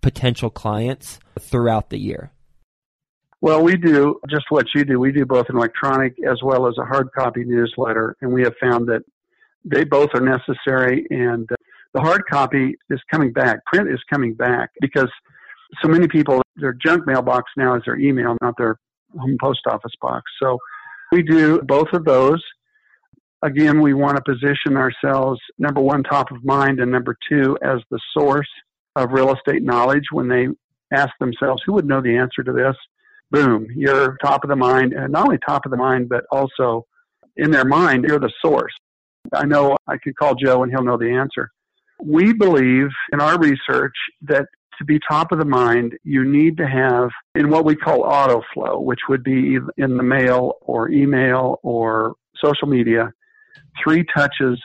potential 0.00 0.48
clients 0.48 1.20
throughout 1.38 1.90
the 1.90 1.98
year? 1.98 2.32
Well, 3.42 3.60
we 3.64 3.76
do 3.76 4.20
just 4.30 4.44
what 4.50 4.66
you 4.72 4.84
do. 4.84 5.00
We 5.00 5.10
do 5.10 5.26
both 5.26 5.48
an 5.48 5.56
electronic 5.56 6.14
as 6.24 6.40
well 6.44 6.68
as 6.68 6.74
a 6.78 6.84
hard 6.84 7.08
copy 7.12 7.42
newsletter, 7.44 8.16
and 8.20 8.32
we 8.32 8.42
have 8.42 8.54
found 8.60 8.88
that 8.88 9.02
they 9.64 9.82
both 9.82 10.10
are 10.14 10.20
necessary. 10.20 11.04
And 11.10 11.50
uh, 11.50 11.56
the 11.92 12.00
hard 12.00 12.22
copy 12.30 12.76
is 12.88 13.00
coming 13.10 13.32
back. 13.32 13.58
Print 13.66 13.90
is 13.90 13.98
coming 14.08 14.34
back 14.34 14.70
because 14.80 15.10
so 15.82 15.88
many 15.88 16.06
people, 16.06 16.40
their 16.54 16.72
junk 16.72 17.04
mailbox 17.04 17.50
now 17.56 17.74
is 17.74 17.82
their 17.84 17.98
email, 17.98 18.36
not 18.40 18.54
their 18.56 18.76
home 19.18 19.36
post 19.40 19.62
office 19.66 19.92
box. 20.00 20.22
So 20.40 20.56
we 21.10 21.22
do 21.22 21.60
both 21.62 21.88
of 21.94 22.04
those. 22.04 22.40
Again, 23.42 23.80
we 23.80 23.92
want 23.92 24.16
to 24.16 24.22
position 24.22 24.76
ourselves, 24.76 25.40
number 25.58 25.80
one, 25.80 26.04
top 26.04 26.30
of 26.30 26.44
mind, 26.44 26.78
and 26.78 26.92
number 26.92 27.16
two, 27.28 27.58
as 27.60 27.80
the 27.90 27.98
source 28.16 28.48
of 28.94 29.10
real 29.10 29.34
estate 29.34 29.64
knowledge 29.64 30.04
when 30.12 30.28
they 30.28 30.46
ask 30.92 31.10
themselves, 31.18 31.60
who 31.66 31.72
would 31.72 31.86
know 31.86 32.00
the 32.00 32.16
answer 32.16 32.44
to 32.44 32.52
this? 32.52 32.76
Boom, 33.32 33.66
you're 33.74 34.16
top 34.22 34.44
of 34.44 34.50
the 34.50 34.56
mind, 34.56 34.92
and 34.92 35.12
not 35.12 35.24
only 35.24 35.38
top 35.38 35.64
of 35.64 35.70
the 35.70 35.76
mind, 35.76 36.08
but 36.08 36.24
also 36.30 36.86
in 37.36 37.50
their 37.50 37.64
mind, 37.64 38.04
you're 38.06 38.20
the 38.20 38.32
source. 38.44 38.72
I 39.32 39.46
know 39.46 39.76
I 39.88 39.96
could 39.96 40.16
call 40.16 40.34
Joe 40.34 40.62
and 40.62 40.70
he'll 40.70 40.84
know 40.84 40.98
the 40.98 41.10
answer. 41.10 41.50
We 42.04 42.32
believe 42.32 42.88
in 43.12 43.20
our 43.20 43.38
research 43.38 43.94
that 44.22 44.46
to 44.78 44.84
be 44.84 44.98
top 45.08 45.32
of 45.32 45.38
the 45.38 45.44
mind, 45.44 45.94
you 46.02 46.24
need 46.24 46.56
to 46.58 46.66
have 46.66 47.10
in 47.34 47.48
what 47.48 47.64
we 47.64 47.76
call 47.76 48.02
auto 48.02 48.42
flow, 48.52 48.80
which 48.80 49.00
would 49.08 49.22
be 49.22 49.58
in 49.76 49.96
the 49.96 50.02
mail 50.02 50.54
or 50.60 50.90
email 50.90 51.58
or 51.62 52.14
social 52.42 52.66
media, 52.66 53.12
three 53.82 54.04
touches 54.14 54.60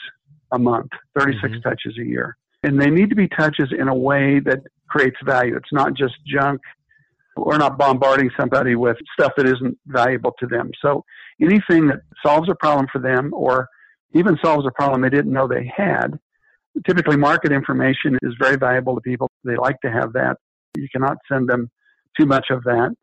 a 0.51 0.59
month, 0.59 0.89
36 1.19 1.41
mm-hmm. 1.41 1.61
touches 1.61 1.97
a 1.99 2.03
year. 2.03 2.37
And 2.63 2.81
they 2.81 2.89
need 2.89 3.09
to 3.09 3.15
be 3.15 3.27
touches 3.27 3.69
in 3.77 3.87
a 3.87 3.95
way 3.95 4.39
that 4.39 4.61
creates 4.89 5.17
value. 5.23 5.55
It's 5.55 5.71
not 5.71 5.93
just 5.93 6.15
junk 6.25 6.61
we're 7.37 7.57
not 7.57 7.77
bombarding 7.77 8.29
somebody 8.39 8.75
with 8.75 8.97
stuff 9.19 9.33
that 9.37 9.45
isn't 9.45 9.77
valuable 9.87 10.33
to 10.39 10.47
them. 10.47 10.71
So 10.81 11.03
anything 11.41 11.87
that 11.87 11.99
solves 12.25 12.49
a 12.49 12.55
problem 12.55 12.87
for 12.91 12.99
them 12.99 13.31
or 13.33 13.67
even 14.13 14.37
solves 14.43 14.65
a 14.65 14.71
problem 14.71 15.01
they 15.01 15.09
didn't 15.09 15.33
know 15.33 15.47
they 15.47 15.71
had. 15.75 16.17
Typically, 16.85 17.17
market 17.17 17.51
information 17.51 18.17
is 18.21 18.33
very 18.39 18.55
valuable 18.55 18.95
to 18.95 19.01
people. 19.01 19.29
They 19.43 19.55
like 19.55 19.79
to 19.81 19.91
have 19.91 20.13
that. 20.13 20.37
You 20.75 20.87
cannot 20.91 21.17
send 21.31 21.49
them 21.49 21.69
too 22.19 22.25
much 22.25 22.47
of 22.51 22.63
that. 22.63 22.93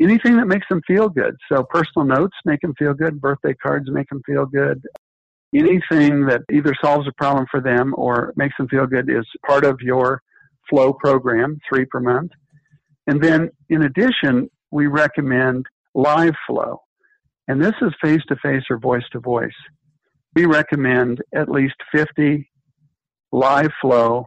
Anything 0.00 0.36
that 0.38 0.46
makes 0.46 0.66
them 0.68 0.80
feel 0.86 1.08
good. 1.08 1.36
So, 1.50 1.62
personal 1.62 2.06
notes 2.06 2.34
make 2.44 2.60
them 2.60 2.74
feel 2.78 2.94
good, 2.94 3.20
birthday 3.20 3.54
cards 3.54 3.90
make 3.90 4.08
them 4.08 4.22
feel 4.24 4.46
good. 4.46 4.82
Anything 5.54 6.24
that 6.26 6.40
either 6.50 6.72
solves 6.82 7.06
a 7.06 7.12
problem 7.18 7.46
for 7.50 7.60
them 7.60 7.94
or 7.96 8.32
makes 8.36 8.56
them 8.56 8.68
feel 8.68 8.86
good 8.86 9.10
is 9.10 9.26
part 9.46 9.64
of 9.64 9.78
your 9.82 10.22
flow 10.70 10.94
program, 10.94 11.58
three 11.68 11.84
per 11.84 12.00
month. 12.00 12.32
And 13.06 13.22
then 13.22 13.50
in 13.68 13.82
addition, 13.82 14.50
we 14.70 14.86
recommend 14.86 15.66
live 15.94 16.34
flow. 16.46 16.80
And 17.48 17.62
this 17.62 17.74
is 17.82 17.92
face 18.02 18.22
to 18.28 18.36
face 18.36 18.62
or 18.70 18.78
voice 18.78 19.02
to 19.12 19.20
voice. 19.20 19.50
We 20.34 20.46
recommend 20.46 21.20
at 21.34 21.48
least 21.48 21.74
50 21.94 22.48
live 23.32 23.70
flow 23.80 24.26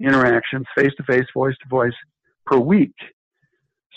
interactions, 0.00 0.66
face 0.76 0.92
to 0.96 1.04
face, 1.04 1.26
voice 1.34 1.54
to 1.62 1.68
voice 1.68 1.94
per 2.46 2.58
week. 2.58 2.94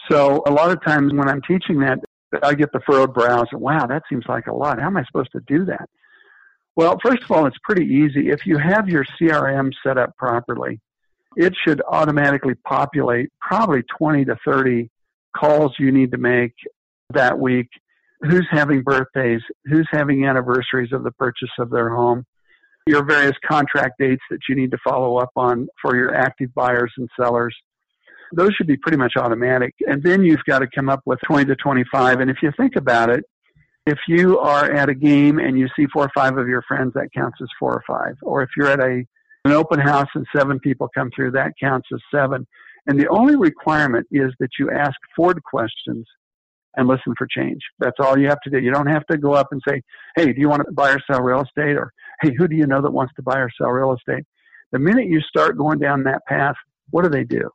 So 0.10 0.44
a 0.46 0.52
lot 0.52 0.72
of 0.72 0.84
times 0.84 1.14
when 1.14 1.30
I'm 1.30 1.42
teaching 1.42 1.80
that, 1.80 2.00
I 2.44 2.54
get 2.54 2.72
the 2.72 2.82
furrowed 2.86 3.14
brows 3.14 3.48
and 3.52 3.62
wow, 3.62 3.86
that 3.88 4.04
seems 4.10 4.26
like 4.28 4.48
a 4.48 4.54
lot. 4.54 4.80
How 4.80 4.88
am 4.88 4.98
I 4.98 5.04
supposed 5.06 5.32
to 5.34 5.42
do 5.48 5.66
that? 5.66 5.90
Well, 6.76 6.98
first 7.04 7.24
of 7.24 7.32
all, 7.32 7.46
it's 7.46 7.58
pretty 7.64 7.86
easy. 7.86 8.30
If 8.30 8.46
you 8.46 8.58
have 8.58 8.88
your 8.88 9.06
CRM 9.20 9.72
set 9.86 9.98
up 9.98 10.16
properly, 10.18 10.80
it 11.36 11.54
should 11.66 11.82
automatically 11.88 12.56
populate 12.66 13.30
probably 13.40 13.84
20 13.98 14.26
to 14.26 14.38
30 14.46 14.90
calls 15.36 15.74
you 15.80 15.92
need 15.92 16.12
to 16.12 16.18
make 16.18 16.54
that 17.14 17.40
week. 17.40 17.70
Who's 18.22 18.48
having 18.52 18.84
birthdays? 18.84 19.42
Who's 19.66 19.88
having 19.92 20.26
anniversaries 20.26 20.92
of 20.92 21.04
the 21.04 21.12
purchase 21.12 21.50
of 21.60 21.70
their 21.70 21.90
home? 21.90 22.26
Your 22.88 23.06
various 23.06 23.36
contract 23.48 23.96
dates 24.00 24.22
that 24.30 24.40
you 24.50 24.56
need 24.56 24.72
to 24.72 24.78
follow 24.84 25.18
up 25.18 25.32
on 25.36 25.68
for 25.82 25.96
your 25.96 26.14
active 26.14 26.54
buyers 26.54 26.92
and 26.98 27.10
sellers. 27.20 27.56
Those 28.34 28.54
should 28.54 28.68
be 28.68 28.78
pretty 28.78 28.98
much 28.98 29.14
automatic. 29.18 29.74
And 29.88 30.02
then 30.04 30.24
you've 30.24 30.44
got 30.48 30.60
to 30.60 30.68
come 30.74 30.90
up 30.90 31.02
with 31.06 31.20
20 31.28 31.46
to 31.46 31.56
25. 31.56 32.20
And 32.20 32.30
if 32.30 32.38
you 32.42 32.52
think 32.58 32.76
about 32.76 33.10
it, 33.10 33.24
if 33.86 33.98
you 34.08 34.40
are 34.40 34.72
at 34.72 34.90
a 34.90 34.94
game 34.94 35.40
and 35.40 35.58
you 35.58 35.68
see 35.76 35.88
four 35.92 36.06
or 36.06 36.12
five 36.14 36.38
of 36.38 36.48
your 36.48 36.64
friends, 36.68 36.94
that 36.94 37.10
counts 37.16 37.40
as 37.42 37.48
four 37.60 37.74
or 37.74 37.84
five. 37.88 38.16
Or 38.22 38.44
if 38.44 38.50
you're 38.56 38.68
at 38.68 38.80
a 38.80 39.04
an 39.46 39.52
open 39.52 39.80
house 39.80 40.08
and 40.16 40.26
seven 40.36 40.60
people 40.60 40.90
come 40.94 41.10
through, 41.16 41.32
that 41.32 41.54
counts 41.60 41.88
as 41.94 42.00
seven. 42.14 42.46
And 42.88 43.00
the 43.00 43.08
only 43.10 43.36
requirement 43.36 44.08
is 44.12 44.32
that 44.40 44.50
you 44.60 44.72
ask 44.72 44.96
Ford 45.16 45.42
questions 45.44 46.06
and 46.76 46.88
listen 46.88 47.14
for 47.18 47.28
change. 47.28 47.62
That's 47.80 47.98
all 48.00 48.18
you 48.18 48.28
have 48.30 48.40
to 48.42 48.50
do. 48.50 48.60
You 48.60 48.72
don't 48.72 48.88
have 48.88 49.06
to 49.08 49.18
go 49.18 49.34
up 49.34 49.48
and 49.52 49.62
say, 49.68 49.82
hey, 50.16 50.32
do 50.34 50.40
you 50.40 50.50
want 50.50 50.66
to 50.66 50.72
buy 50.72 50.92
or 50.92 51.00
sell 51.10 51.22
real 51.22 51.42
estate? 51.42 51.76
Or, 51.76 51.92
hey, 52.22 52.32
who 52.38 52.48
do 52.48 52.56
you 52.56 52.66
know 52.66 52.82
that 52.82 52.92
wants 52.92 53.14
to 53.16 53.22
buy 53.22 53.40
or 53.40 53.50
sell 53.58 53.70
real 53.70 53.94
estate? 53.94 54.24
The 54.72 54.80
minute 54.80 55.08
you 55.08 55.20
start 55.22 55.58
going 55.58 55.80
down 55.80 56.04
that 56.04 56.26
path, 56.28 56.56
what 56.92 57.04
do 57.04 57.10
they 57.10 57.24
do? 57.24 57.50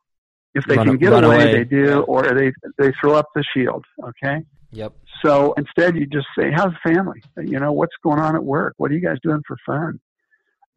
If 0.53 0.65
they 0.65 0.75
run, 0.75 0.87
can 0.87 0.97
get 0.97 1.13
away, 1.13 1.35
away, 1.35 1.51
they 1.51 1.63
do, 1.63 2.01
or 2.01 2.23
they 2.33 2.51
they 2.79 2.91
throw 2.99 3.13
up 3.13 3.27
the 3.35 3.43
shield. 3.53 3.85
Okay. 4.03 4.41
Yep. 4.71 4.93
So 5.23 5.53
instead, 5.53 5.95
you 5.95 6.07
just 6.07 6.25
say, 6.37 6.51
"How's 6.51 6.71
the 6.71 6.93
family? 6.93 7.21
You 7.37 7.59
know, 7.59 7.73
what's 7.73 7.93
going 8.03 8.19
on 8.19 8.35
at 8.35 8.43
work? 8.43 8.73
What 8.77 8.89
are 8.89 8.95
you 8.95 9.01
guys 9.01 9.17
doing 9.21 9.41
for 9.47 9.57
fun? 9.65 9.99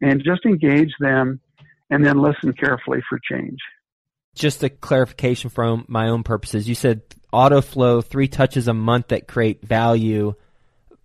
And 0.01 0.23
just 0.23 0.45
engage 0.45 0.93
them 0.99 1.39
and 1.89 2.05
then 2.05 2.21
listen 2.21 2.53
carefully 2.53 2.99
for 3.07 3.19
change. 3.29 3.59
Just 4.35 4.63
a 4.63 4.69
clarification 4.69 5.49
from 5.49 5.85
my 5.87 6.07
own 6.07 6.23
purposes. 6.23 6.67
You 6.67 6.75
said 6.75 7.01
auto 7.33 7.61
flow, 7.61 8.01
three 8.01 8.27
touches 8.27 8.67
a 8.67 8.73
month 8.73 9.09
that 9.09 9.27
create 9.27 9.61
value, 9.61 10.33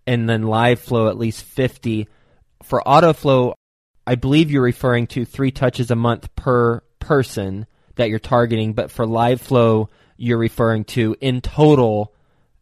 and 0.05 0.29
then 0.29 0.43
live 0.43 0.79
flow 0.79 1.09
at 1.09 1.17
least 1.17 1.43
50. 1.43 2.07
For 2.63 2.87
auto 2.87 3.13
flow, 3.13 3.53
I 4.05 4.15
believe 4.15 4.49
you're 4.49 4.63
referring 4.63 5.07
to 5.07 5.25
three 5.25 5.51
touches 5.51 5.91
a 5.91 5.95
month 5.95 6.33
per 6.35 6.81
person 6.99 7.65
that 7.95 8.09
you're 8.09 8.19
targeting, 8.19 8.73
but 8.73 8.89
for 8.89 9.05
live 9.05 9.41
flow, 9.41 9.89
you're 10.15 10.37
referring 10.37 10.85
to 10.85 11.15
in 11.19 11.41
total 11.41 12.13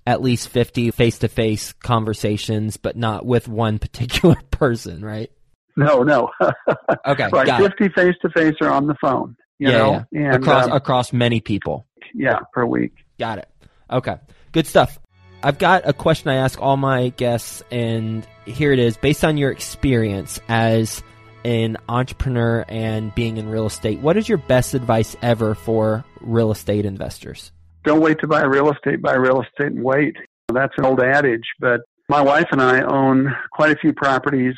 at 0.07 0.21
least 0.21 0.49
50 0.49 0.91
face 0.91 1.19
to 1.19 1.27
face 1.27 1.73
conversations, 1.73 2.77
but 2.77 2.95
not 2.95 3.25
with 3.25 3.47
one 3.47 3.79
particular 3.79 4.37
person, 4.49 5.05
right? 5.05 5.31
No, 5.75 6.03
no. 6.03 6.29
okay, 7.05 7.27
right. 7.31 7.61
Fifty 7.61 7.89
face 7.89 8.15
to 8.21 8.29
face 8.29 8.55
or 8.61 8.69
on 8.69 8.87
the 8.87 8.95
phone. 9.01 9.35
You 9.59 9.69
yeah, 9.69 9.77
know, 9.77 10.05
yeah. 10.11 10.33
And, 10.33 10.35
across 10.35 10.65
um, 10.65 10.71
across 10.71 11.13
many 11.13 11.41
people. 11.41 11.85
Yeah, 12.13 12.39
per 12.53 12.65
week. 12.65 12.93
Got 13.19 13.39
it. 13.39 13.49
Okay, 13.89 14.15
good 14.51 14.67
stuff. 14.67 14.99
I've 15.43 15.59
got 15.59 15.87
a 15.87 15.93
question 15.93 16.29
I 16.29 16.35
ask 16.35 16.61
all 16.61 16.77
my 16.77 17.09
guests, 17.09 17.61
and 17.71 18.25
here 18.45 18.71
it 18.71 18.79
is. 18.79 18.97
Based 18.97 19.23
on 19.23 19.37
your 19.37 19.51
experience 19.51 20.39
as 20.47 21.03
an 21.43 21.77
entrepreneur 21.87 22.65
and 22.67 23.13
being 23.13 23.37
in 23.37 23.49
real 23.49 23.67
estate, 23.67 23.99
what 23.99 24.17
is 24.17 24.27
your 24.27 24.39
best 24.39 24.73
advice 24.73 25.15
ever 25.21 25.53
for 25.53 26.03
real 26.21 26.51
estate 26.51 26.85
investors? 26.85 27.51
Don't 27.83 28.01
wait 28.01 28.19
to 28.21 28.27
buy 28.27 28.43
real 28.43 28.71
estate. 28.71 29.01
Buy 29.01 29.13
real 29.13 29.41
estate 29.41 29.73
and 29.73 29.83
wait. 29.83 30.15
That's 30.51 30.73
an 30.77 30.85
old 30.85 31.01
adage, 31.01 31.45
but 31.59 31.81
my 32.09 32.21
wife 32.21 32.47
and 32.51 32.61
I 32.61 32.81
own 32.81 33.31
quite 33.51 33.71
a 33.71 33.75
few 33.79 33.93
properties 33.93 34.55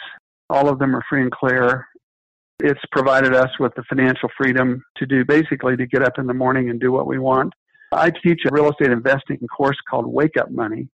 all 0.50 0.70
of 0.70 0.80
them 0.80 0.96
are 0.96 1.04
free 1.10 1.22
and 1.22 1.32
clear. 1.32 1.86
It's 2.60 2.80
provided 2.92 3.36
us 3.36 3.50
with 3.60 3.74
the 3.76 3.84
financial 3.84 4.30
freedom 4.38 4.84
to 4.98 5.06
do 5.06 5.24
basically 5.26 5.78
to 5.78 5.86
get 5.86 6.04
up 6.04 6.14
in 6.18 6.26
the 6.26 6.34
morning 6.34 6.70
and 6.70 6.80
do 6.80 6.92
what 6.92 7.08
we 7.08 7.20
want. 7.20 7.54
I 7.92 8.12
teach 8.12 8.42
a 8.46 8.52
real 8.52 8.70
estate 8.70 8.92
investing 8.92 9.40
course 9.56 9.78
called 9.90 10.08
Wake 10.08 10.38
Up 10.38 10.52
Money. 10.52 10.90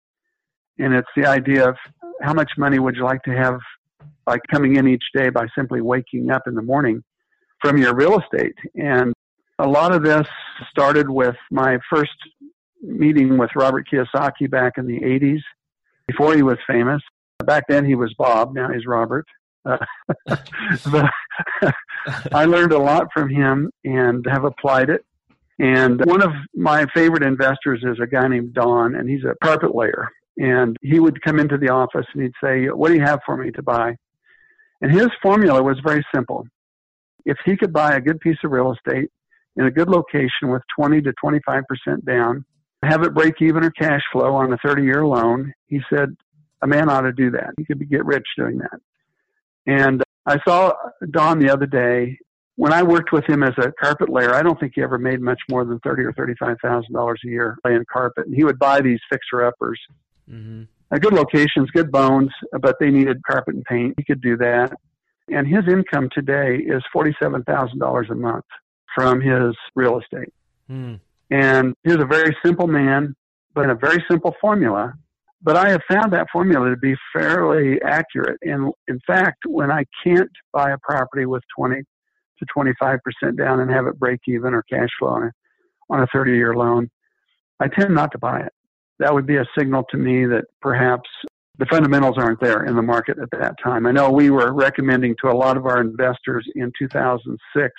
And 0.79 0.93
it's 0.93 1.09
the 1.15 1.25
idea 1.25 1.69
of 1.69 1.75
how 2.21 2.33
much 2.33 2.51
money 2.57 2.79
would 2.79 2.95
you 2.95 3.03
like 3.03 3.21
to 3.23 3.31
have 3.31 3.59
by 4.25 4.37
coming 4.51 4.75
in 4.77 4.87
each 4.87 5.03
day 5.13 5.29
by 5.29 5.45
simply 5.55 5.81
waking 5.81 6.31
up 6.31 6.43
in 6.47 6.55
the 6.55 6.61
morning 6.61 7.03
from 7.61 7.77
your 7.77 7.93
real 7.95 8.19
estate. 8.19 8.55
And 8.75 9.13
a 9.59 9.67
lot 9.67 9.93
of 9.93 10.03
this 10.03 10.27
started 10.69 11.09
with 11.09 11.35
my 11.51 11.77
first 11.89 12.11
meeting 12.81 13.37
with 13.37 13.51
Robert 13.55 13.87
Kiyosaki 13.91 14.49
back 14.49 14.73
in 14.77 14.87
the 14.87 14.99
80s 14.99 15.41
before 16.07 16.35
he 16.35 16.41
was 16.41 16.57
famous. 16.67 17.01
Back 17.45 17.65
then 17.69 17.85
he 17.85 17.95
was 17.95 18.13
Bob, 18.17 18.53
now 18.53 18.71
he's 18.71 18.85
Robert. 18.85 19.25
Uh, 19.65 19.77
but 20.91 21.05
I 22.33 22.45
learned 22.45 22.73
a 22.73 22.79
lot 22.79 23.07
from 23.13 23.29
him 23.29 23.71
and 23.83 24.25
have 24.29 24.43
applied 24.43 24.89
it. 24.89 25.05
And 25.59 26.03
one 26.05 26.23
of 26.23 26.31
my 26.55 26.85
favorite 26.93 27.23
investors 27.23 27.83
is 27.83 27.99
a 28.01 28.07
guy 28.07 28.27
named 28.27 28.53
Don, 28.53 28.95
and 28.95 29.07
he's 29.07 29.23
a 29.23 29.35
carpet 29.43 29.75
layer. 29.75 30.09
And 30.37 30.75
he 30.81 30.99
would 30.99 31.21
come 31.21 31.39
into 31.39 31.57
the 31.57 31.69
office 31.69 32.05
and 32.13 32.23
he'd 32.23 32.31
say, 32.43 32.65
What 32.67 32.89
do 32.89 32.95
you 32.95 33.01
have 33.01 33.19
for 33.25 33.37
me 33.37 33.51
to 33.51 33.61
buy? 33.61 33.95
And 34.81 34.91
his 34.91 35.09
formula 35.21 35.61
was 35.61 35.77
very 35.85 36.03
simple. 36.13 36.47
If 37.25 37.37
he 37.45 37.55
could 37.55 37.71
buy 37.71 37.93
a 37.93 38.01
good 38.01 38.19
piece 38.19 38.37
of 38.43 38.51
real 38.51 38.73
estate 38.73 39.11
in 39.55 39.65
a 39.65 39.71
good 39.71 39.89
location 39.89 40.49
with 40.49 40.63
20 40.75 41.01
to 41.01 41.13
25% 41.23 41.63
down, 42.05 42.43
have 42.83 43.03
it 43.03 43.13
break 43.13 43.35
even 43.41 43.63
or 43.63 43.69
cash 43.71 44.01
flow 44.11 44.33
on 44.33 44.51
a 44.51 44.57
30 44.65 44.83
year 44.83 45.05
loan, 45.05 45.53
he 45.67 45.79
said, 45.93 46.15
a 46.63 46.67
man 46.67 46.89
ought 46.89 47.01
to 47.01 47.11
do 47.11 47.29
that. 47.31 47.53
He 47.57 47.65
could 47.65 47.87
get 47.89 48.05
rich 48.05 48.25
doing 48.37 48.57
that. 48.59 48.79
And 49.67 50.03
I 50.25 50.37
saw 50.47 50.73
Don 51.11 51.39
the 51.39 51.49
other 51.49 51.65
day. 51.65 52.17
When 52.57 52.73
I 52.73 52.83
worked 52.83 53.11
with 53.11 53.25
him 53.27 53.41
as 53.43 53.53
a 53.57 53.71
carpet 53.71 54.09
layer, 54.09 54.33
I 54.33 54.43
don't 54.43 54.59
think 54.59 54.73
he 54.75 54.83
ever 54.83 54.97
made 54.97 55.19
much 55.21 55.39
more 55.49 55.65
than 55.65 55.79
thirty 55.79 56.03
or 56.03 56.13
thirty-five 56.13 56.57
thousand 56.61 56.93
dollars 56.93 57.19
a 57.25 57.29
year 57.29 57.57
laying 57.65 57.83
carpet. 57.91 58.27
And 58.27 58.35
he 58.35 58.43
would 58.43 58.59
buy 58.59 58.81
these 58.81 58.99
fixer-uppers, 59.09 59.79
mm-hmm. 60.29 60.63
good 60.97 61.13
locations, 61.13 61.71
good 61.71 61.91
bones, 61.91 62.29
but 62.59 62.75
they 62.79 62.91
needed 62.91 63.21
carpet 63.25 63.55
and 63.55 63.63
paint. 63.65 63.95
He 63.97 64.03
could 64.03 64.21
do 64.21 64.37
that, 64.37 64.73
and 65.29 65.47
his 65.47 65.63
income 65.67 66.09
today 66.13 66.57
is 66.57 66.83
forty-seven 66.93 67.43
thousand 67.43 67.79
dollars 67.79 68.07
a 68.11 68.15
month 68.15 68.45
from 68.93 69.21
his 69.21 69.55
real 69.75 69.99
estate. 69.99 70.33
Mm. 70.69 70.99
And 71.31 71.73
he's 71.83 71.95
a 71.95 72.05
very 72.05 72.35
simple 72.45 72.67
man, 72.67 73.15
but 73.55 73.63
in 73.63 73.69
a 73.69 73.75
very 73.75 74.03
simple 74.09 74.35
formula 74.41 74.93
but 75.43 75.57
I 75.57 75.69
have 75.69 75.81
found 75.89 76.13
that 76.13 76.27
formula 76.31 76.69
to 76.69 76.77
be 76.77 76.95
fairly 77.13 77.81
accurate. 77.81 78.37
And 78.43 78.71
in 78.87 78.99
fact, 79.07 79.39
when 79.47 79.71
I 79.71 79.85
can't 80.03 80.29
buy 80.53 80.71
a 80.71 80.77
property 80.77 81.25
with 81.25 81.43
20 81.57 81.81
to 82.39 82.45
25% 82.55 82.99
down 83.37 83.59
and 83.59 83.71
have 83.71 83.87
it 83.87 83.99
break 83.99 84.19
even 84.27 84.53
or 84.53 84.63
cash 84.63 84.89
flow 84.99 85.09
on 85.09 85.23
a, 85.23 85.31
on 85.89 86.01
a 86.01 86.07
30 86.13 86.31
year 86.31 86.55
loan, 86.55 86.89
I 87.59 87.67
tend 87.67 87.93
not 87.93 88.11
to 88.11 88.17
buy 88.17 88.41
it. 88.41 88.53
That 88.99 89.13
would 89.13 89.25
be 89.25 89.37
a 89.37 89.45
signal 89.57 89.83
to 89.89 89.97
me 89.97 90.25
that 90.25 90.45
perhaps 90.61 91.09
the 91.57 91.65
fundamentals 91.65 92.17
aren't 92.17 92.39
there 92.39 92.65
in 92.65 92.75
the 92.75 92.81
market 92.81 93.17
at 93.19 93.29
that 93.31 93.55
time. 93.63 93.85
I 93.85 93.91
know 93.91 94.11
we 94.11 94.29
were 94.29 94.53
recommending 94.53 95.15
to 95.23 95.31
a 95.31 95.33
lot 95.33 95.57
of 95.57 95.65
our 95.65 95.81
investors 95.81 96.47
in 96.55 96.71
2006. 96.77 97.73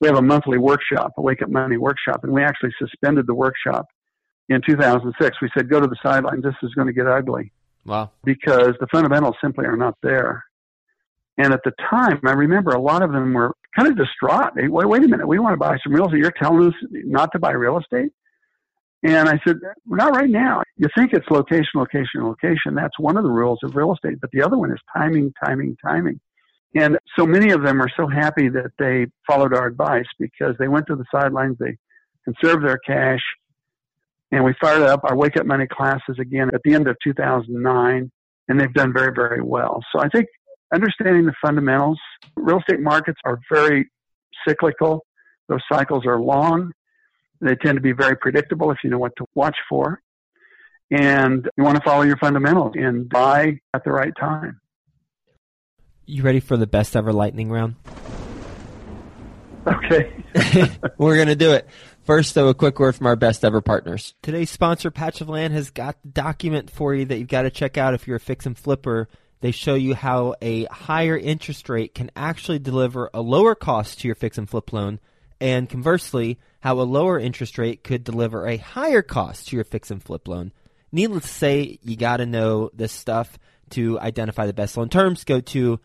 We 0.00 0.08
have 0.08 0.16
a 0.16 0.22
monthly 0.22 0.58
workshop, 0.58 1.12
a 1.16 1.22
wake 1.22 1.42
up 1.42 1.50
money 1.50 1.76
workshop, 1.76 2.22
and 2.22 2.32
we 2.32 2.42
actually 2.42 2.72
suspended 2.78 3.26
the 3.26 3.34
workshop 3.34 3.86
in 4.48 4.60
2006. 4.66 5.36
We 5.42 5.50
said, 5.56 5.68
go 5.68 5.80
to 5.80 5.86
the 5.86 5.96
sidelines. 6.02 6.42
This 6.42 6.54
is 6.62 6.74
going 6.74 6.86
to 6.86 6.92
get 6.92 7.06
ugly. 7.06 7.52
Wow. 7.84 8.10
Because 8.24 8.74
the 8.80 8.86
fundamentals 8.90 9.36
simply 9.42 9.66
are 9.66 9.76
not 9.76 9.96
there. 10.02 10.44
And 11.38 11.52
at 11.52 11.60
the 11.64 11.72
time, 11.90 12.20
I 12.24 12.32
remember 12.32 12.72
a 12.72 12.80
lot 12.80 13.02
of 13.02 13.12
them 13.12 13.32
were 13.32 13.54
kind 13.76 13.88
of 13.88 13.96
distraught. 13.96 14.54
They, 14.56 14.68
wait, 14.68 14.88
wait 14.88 15.04
a 15.04 15.08
minute, 15.08 15.26
we 15.26 15.38
want 15.38 15.52
to 15.52 15.58
buy 15.58 15.78
some 15.82 15.92
real 15.92 16.06
estate. 16.06 16.18
You're 16.18 16.32
telling 16.32 16.68
us 16.68 16.74
not 16.90 17.30
to 17.32 17.38
buy 17.38 17.52
real 17.52 17.78
estate? 17.78 18.10
And 19.04 19.28
I 19.28 19.38
said, 19.46 19.56
not 19.86 20.16
right 20.16 20.28
now. 20.28 20.62
You 20.76 20.88
think 20.96 21.12
it's 21.12 21.26
location, 21.30 21.70
location, 21.76 22.24
location. 22.24 22.74
That's 22.74 22.98
one 22.98 23.16
of 23.16 23.22
the 23.22 23.30
rules 23.30 23.60
of 23.62 23.76
real 23.76 23.92
estate. 23.92 24.20
But 24.20 24.30
the 24.32 24.42
other 24.42 24.58
one 24.58 24.72
is 24.72 24.78
timing, 24.96 25.32
timing, 25.44 25.76
timing. 25.80 26.18
And 26.74 26.98
so 27.16 27.24
many 27.24 27.52
of 27.52 27.62
them 27.62 27.80
are 27.80 27.90
so 27.96 28.08
happy 28.08 28.48
that 28.48 28.72
they 28.78 29.06
followed 29.26 29.54
our 29.54 29.66
advice 29.66 30.06
because 30.18 30.56
they 30.58 30.68
went 30.68 30.86
to 30.88 30.96
the 30.96 31.04
sidelines, 31.12 31.56
they 31.58 31.78
conserved 32.24 32.64
their 32.64 32.78
cash, 32.78 33.20
and 34.30 34.44
we 34.44 34.54
fired 34.60 34.82
up 34.82 35.00
our 35.04 35.16
Wake 35.16 35.36
Up 35.36 35.46
Money 35.46 35.66
classes 35.66 36.16
again 36.18 36.50
at 36.52 36.60
the 36.64 36.74
end 36.74 36.86
of 36.88 36.96
2009, 37.02 38.10
and 38.48 38.60
they've 38.60 38.72
done 38.74 38.92
very, 38.92 39.12
very 39.14 39.42
well. 39.42 39.82
So 39.92 40.00
I 40.00 40.08
think 40.08 40.26
understanding 40.72 41.26
the 41.26 41.34
fundamentals, 41.42 41.98
real 42.36 42.58
estate 42.58 42.80
markets 42.80 43.18
are 43.24 43.38
very 43.50 43.90
cyclical. 44.46 45.04
Those 45.48 45.62
cycles 45.70 46.04
are 46.06 46.20
long. 46.20 46.72
They 47.40 47.54
tend 47.54 47.76
to 47.76 47.82
be 47.82 47.92
very 47.92 48.16
predictable 48.16 48.70
if 48.70 48.78
you 48.84 48.90
know 48.90 48.98
what 48.98 49.12
to 49.16 49.24
watch 49.34 49.56
for. 49.68 50.00
And 50.90 51.48
you 51.56 51.64
want 51.64 51.76
to 51.76 51.82
follow 51.82 52.02
your 52.02 52.16
fundamentals 52.16 52.72
and 52.74 53.08
buy 53.08 53.60
at 53.74 53.84
the 53.84 53.92
right 53.92 54.12
time. 54.18 54.60
You 56.06 56.22
ready 56.22 56.40
for 56.40 56.56
the 56.56 56.66
best 56.66 56.96
ever 56.96 57.12
lightning 57.12 57.50
round? 57.50 57.76
Okay. 59.66 60.10
We're 60.98 61.16
going 61.16 61.28
to 61.28 61.36
do 61.36 61.52
it. 61.52 61.68
First, 62.08 62.34
though, 62.34 62.48
a 62.48 62.54
quick 62.54 62.80
word 62.80 62.94
from 62.94 63.06
our 63.06 63.16
best 63.16 63.44
ever 63.44 63.60
partners. 63.60 64.14
Today's 64.22 64.48
sponsor, 64.48 64.90
Patch 64.90 65.20
of 65.20 65.28
Land, 65.28 65.52
has 65.52 65.70
got 65.70 66.00
the 66.00 66.08
document 66.08 66.70
for 66.70 66.94
you 66.94 67.04
that 67.04 67.18
you've 67.18 67.28
got 67.28 67.42
to 67.42 67.50
check 67.50 67.76
out 67.76 67.92
if 67.92 68.06
you're 68.06 68.16
a 68.16 68.20
fix 68.20 68.46
and 68.46 68.56
flipper. 68.56 69.10
They 69.42 69.50
show 69.50 69.74
you 69.74 69.94
how 69.94 70.34
a 70.40 70.64
higher 70.64 71.18
interest 71.18 71.68
rate 71.68 71.94
can 71.94 72.10
actually 72.16 72.60
deliver 72.60 73.10
a 73.12 73.20
lower 73.20 73.54
cost 73.54 74.00
to 74.00 74.08
your 74.08 74.14
fix 74.14 74.38
and 74.38 74.48
flip 74.48 74.72
loan, 74.72 75.00
and 75.38 75.68
conversely, 75.68 76.38
how 76.60 76.80
a 76.80 76.88
lower 76.88 77.18
interest 77.18 77.58
rate 77.58 77.84
could 77.84 78.04
deliver 78.04 78.46
a 78.46 78.56
higher 78.56 79.02
cost 79.02 79.48
to 79.48 79.56
your 79.56 79.66
fix 79.66 79.90
and 79.90 80.02
flip 80.02 80.26
loan. 80.28 80.50
Needless 80.90 81.24
to 81.24 81.28
say, 81.28 81.78
you 81.82 81.94
got 81.94 82.16
to 82.16 82.26
know 82.26 82.70
this 82.72 82.92
stuff 82.92 83.38
to 83.72 84.00
identify 84.00 84.46
the 84.46 84.54
best 84.54 84.78
loan 84.78 84.88
terms. 84.88 85.24
Go 85.24 85.40
to 85.40 85.78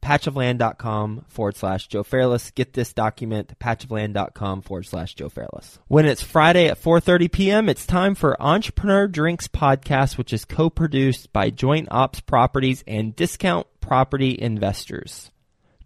patchofland.com 0.00 1.26
forward 1.28 1.56
slash 1.56 1.88
Joe 1.88 2.02
Fairless. 2.02 2.50
Get 2.50 2.72
this 2.72 2.92
document, 2.92 3.58
patchofland.com 3.58 4.62
forward 4.62 4.86
slash 4.86 5.14
Joe 5.14 5.28
Fairless. 5.28 5.78
When 5.88 6.06
it's 6.06 6.22
Friday 6.22 6.68
at 6.68 6.82
4.30 6.82 7.32
p.m., 7.32 7.68
it's 7.68 7.86
time 7.86 8.14
for 8.14 8.40
Entrepreneur 8.40 9.08
Drinks 9.08 9.48
Podcast, 9.48 10.18
which 10.18 10.32
is 10.32 10.44
co-produced 10.44 11.32
by 11.32 11.50
Joint 11.50 11.88
Ops 11.90 12.20
Properties 12.20 12.84
and 12.86 13.14
Discount 13.14 13.66
Property 13.80 14.40
Investors. 14.40 15.30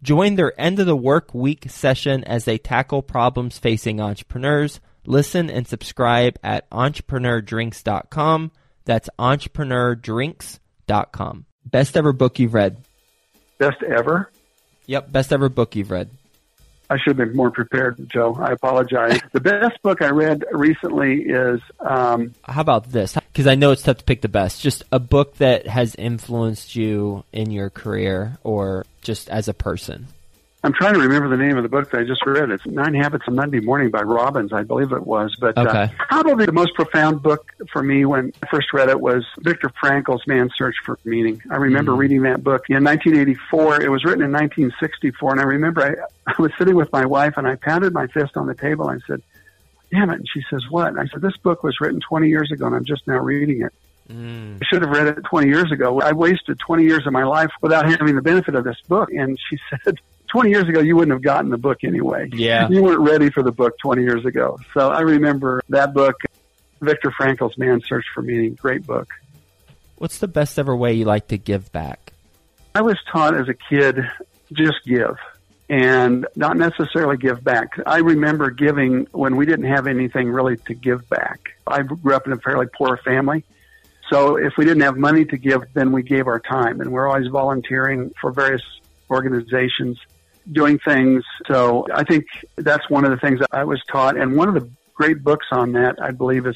Join 0.01 0.35
their 0.35 0.59
end 0.61 0.79
of 0.79 0.85
the 0.85 0.95
work 0.95 1.33
week 1.33 1.65
session 1.69 2.23
as 2.25 2.45
they 2.45 2.59
tackle 2.59 3.01
problems 3.01 3.57
facing 3.57 3.99
entrepreneurs. 3.99 4.79
Listen 5.05 5.49
and 5.49 5.67
subscribe 5.67 6.37
at 6.43 6.69
entrepreneurdrinks.com. 6.69 8.51
That's 8.85 9.09
entrepreneurdrinks.com. 9.17 11.45
Best 11.65 11.97
ever 11.97 12.13
book 12.13 12.37
you've 12.37 12.53
read. 12.53 12.84
Best 13.57 13.81
ever? 13.83 14.29
Yep, 14.87 15.11
best 15.11 15.33
ever 15.33 15.49
book 15.49 15.75
you've 15.75 15.91
read. 15.91 16.09
I 16.89 16.97
should 16.97 17.17
have 17.17 17.27
been 17.27 17.35
more 17.35 17.49
prepared, 17.49 17.97
Joe. 18.09 18.37
I 18.39 18.51
apologize. 18.51 19.19
the 19.31 19.39
best 19.39 19.81
book 19.81 20.01
I 20.01 20.09
read 20.09 20.45
recently 20.51 21.23
is. 21.23 21.59
Um, 21.79 22.35
How 22.43 22.61
about 22.61 22.91
this? 22.91 23.15
Because 23.15 23.47
I 23.47 23.55
know 23.55 23.71
it's 23.71 23.81
tough 23.81 23.97
to 23.97 24.03
pick 24.03 24.21
the 24.21 24.29
best. 24.29 24.61
Just 24.61 24.83
a 24.91 24.99
book 24.99 25.35
that 25.37 25.67
has 25.67 25.95
influenced 25.95 26.75
you 26.75 27.23
in 27.33 27.51
your 27.51 27.69
career 27.69 28.37
or 28.43 28.85
just 29.01 29.29
as 29.29 29.47
a 29.47 29.53
person. 29.53 30.07
I'm 30.65 30.73
trying 30.73 30.95
to 30.95 30.99
remember 30.99 31.29
the 31.29 31.37
name 31.37 31.57
of 31.57 31.63
the 31.63 31.69
book 31.69 31.91
that 31.91 31.99
I 31.99 32.03
just 32.05 32.25
read. 32.25 32.49
It's 32.49 32.65
Nine 32.65 32.95
Habits 32.95 33.27
of 33.27 33.35
Monday 33.35 33.59
Morning 33.59 33.91
by 33.91 34.01
Robbins, 34.01 34.51
I 34.51 34.63
believe 34.63 34.93
it 34.93 35.05
was. 35.05 35.35
But 35.39 35.55
uh, 35.59 35.61
okay. 35.61 35.83
uh, 35.83 35.87
probably 36.09 36.47
the 36.47 36.53
most 36.53 36.73
profound 36.73 37.21
book 37.21 37.51
for 37.71 37.83
me 37.83 38.03
when 38.03 38.33
I 38.41 38.47
first 38.47 38.73
read 38.73 38.89
it 38.89 38.99
was 38.99 39.23
Viktor 39.37 39.71
Frankl's 39.79 40.25
Man's 40.25 40.53
Search 40.57 40.75
for 40.83 40.97
Meaning. 41.05 41.39
I 41.51 41.57
remember 41.57 41.91
mm. 41.91 41.99
reading 41.99 42.23
that 42.23 42.43
book 42.43 42.63
in 42.67 42.83
1984. 42.83 43.83
It 43.83 43.91
was 43.91 44.03
written 44.03 44.23
in 44.23 44.31
1964, 44.31 45.33
and 45.33 45.39
I 45.39 45.43
remember 45.43 45.83
I, 45.83 46.31
I 46.35 46.41
was 46.41 46.51
sitting 46.57 46.75
with 46.75 46.91
my 46.91 47.05
wife 47.05 47.35
and 47.37 47.45
I 47.45 47.57
pounded 47.57 47.93
my 47.93 48.07
fist 48.07 48.35
on 48.35 48.47
the 48.47 48.55
table 48.55 48.89
and 48.89 48.99
I 49.03 49.05
said, 49.05 49.21
"Damn 49.91 50.09
it!" 50.09 50.15
And 50.15 50.27
she 50.27 50.41
says, 50.49 50.63
"What?" 50.71 50.87
And 50.87 50.99
I 50.99 51.05
said, 51.05 51.21
"This 51.21 51.37
book 51.37 51.61
was 51.61 51.79
written 51.79 51.99
20 51.99 52.27
years 52.27 52.51
ago, 52.51 52.65
and 52.65 52.73
I'm 52.73 52.85
just 52.85 53.05
now 53.05 53.19
reading 53.19 53.61
it." 53.61 53.73
Mm. 54.09 54.55
I 54.61 54.65
should 54.65 54.81
have 54.81 54.91
read 54.91 55.05
it 55.07 55.23
20 55.25 55.47
years 55.47 55.71
ago. 55.71 56.01
I 56.01 56.13
wasted 56.13 56.57
20 56.57 56.83
years 56.83 57.05
of 57.05 57.13
my 57.13 57.23
life 57.23 57.51
without 57.61 57.85
having 57.85 58.15
the 58.15 58.21
benefit 58.23 58.55
of 58.55 58.63
this 58.63 58.77
book. 58.87 59.11
And 59.11 59.37
she 59.49 59.59
said, 59.83 59.99
20 60.27 60.49
years 60.49 60.67
ago, 60.67 60.79
you 60.79 60.95
wouldn't 60.95 61.13
have 61.13 61.21
gotten 61.21 61.49
the 61.49 61.57
book 61.57 61.83
anyway. 61.83 62.29
Yeah. 62.33 62.67
You 62.69 62.83
weren't 62.83 63.01
ready 63.01 63.29
for 63.29 63.43
the 63.43 63.51
book 63.51 63.77
20 63.79 64.03
years 64.03 64.25
ago. 64.25 64.59
So 64.73 64.89
I 64.89 65.01
remember 65.01 65.61
that 65.69 65.93
book, 65.93 66.15
Viktor 66.81 67.11
Frankl's 67.11 67.57
Man's 67.57 67.85
Search 67.87 68.05
for 68.13 68.21
Meaning. 68.21 68.55
Great 68.55 68.85
book. 68.85 69.09
What's 69.97 70.19
the 70.19 70.27
best 70.27 70.59
ever 70.59 70.75
way 70.75 70.93
you 70.93 71.05
like 71.05 71.29
to 71.29 71.37
give 71.37 71.71
back? 71.71 72.13
I 72.73 72.81
was 72.81 72.97
taught 73.11 73.35
as 73.35 73.47
a 73.47 73.53
kid, 73.53 73.99
just 74.51 74.83
give 74.85 75.17
and 75.69 76.27
not 76.35 76.57
necessarily 76.57 77.17
give 77.17 77.43
back. 77.43 77.79
I 77.85 77.97
remember 77.97 78.51
giving 78.51 79.07
when 79.11 79.35
we 79.35 79.45
didn't 79.45 79.65
have 79.65 79.87
anything 79.87 80.29
really 80.29 80.57
to 80.57 80.73
give 80.73 81.07
back. 81.09 81.55
I 81.65 81.81
grew 81.81 82.13
up 82.13 82.27
in 82.27 82.33
a 82.33 82.37
fairly 82.37 82.67
poor 82.67 82.97
family. 82.97 83.43
So 84.09 84.35
if 84.35 84.53
we 84.57 84.65
didn't 84.65 84.83
have 84.83 84.97
money 84.97 85.25
to 85.25 85.37
give, 85.37 85.63
then 85.73 85.91
we 85.91 86.03
gave 86.03 86.27
our 86.27 86.39
time. 86.39 86.81
And 86.81 86.91
we're 86.91 87.07
always 87.07 87.27
volunteering 87.27 88.13
for 88.21 88.31
various 88.31 88.61
organizations 89.09 89.99
doing 90.51 90.79
things. 90.79 91.23
So 91.47 91.85
I 91.93 92.03
think 92.03 92.25
that's 92.57 92.89
one 92.89 93.05
of 93.05 93.11
the 93.11 93.17
things 93.17 93.39
that 93.39 93.49
I 93.51 93.63
was 93.63 93.79
taught. 93.91 94.17
And 94.17 94.35
one 94.35 94.47
of 94.47 94.55
the 94.55 94.67
great 94.93 95.23
books 95.23 95.45
on 95.51 95.73
that, 95.73 96.01
I 96.01 96.09
believe, 96.11 96.47
is 96.47 96.55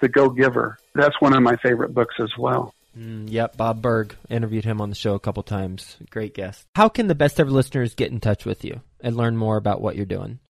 The 0.00 0.08
Go 0.08 0.30
Giver. 0.30 0.78
That's 0.94 1.20
one 1.20 1.34
of 1.34 1.42
my 1.42 1.56
favorite 1.56 1.92
books 1.94 2.14
as 2.20 2.30
well. 2.38 2.74
Mm, 2.96 3.30
yep, 3.30 3.56
Bob 3.56 3.80
Burg 3.80 4.16
interviewed 4.28 4.64
him 4.64 4.80
on 4.80 4.90
the 4.90 4.96
show 4.96 5.14
a 5.14 5.20
couple 5.20 5.42
times. 5.42 5.96
Great 6.10 6.34
guest. 6.34 6.66
How 6.74 6.88
can 6.88 7.06
the 7.06 7.14
best 7.14 7.38
ever 7.38 7.50
listeners 7.50 7.94
get 7.94 8.10
in 8.10 8.18
touch 8.18 8.44
with 8.44 8.64
you 8.64 8.80
and 9.00 9.16
learn 9.16 9.36
more 9.36 9.56
about 9.56 9.80
what 9.80 9.94
you're 9.94 10.04
doing? 10.04 10.40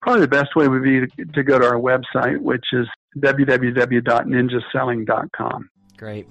Probably 0.00 0.22
the 0.22 0.28
best 0.28 0.56
way 0.56 0.68
would 0.68 0.82
be 0.82 1.00
to, 1.00 1.06
to 1.34 1.42
go 1.42 1.58
to 1.58 1.66
our 1.66 1.78
website, 1.78 2.40
which 2.40 2.64
is 2.72 2.86
www.ninjaselling.com. 3.18 5.68
Great. 5.96 6.26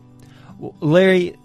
Well, 0.60 0.76
Larry, 0.82 1.38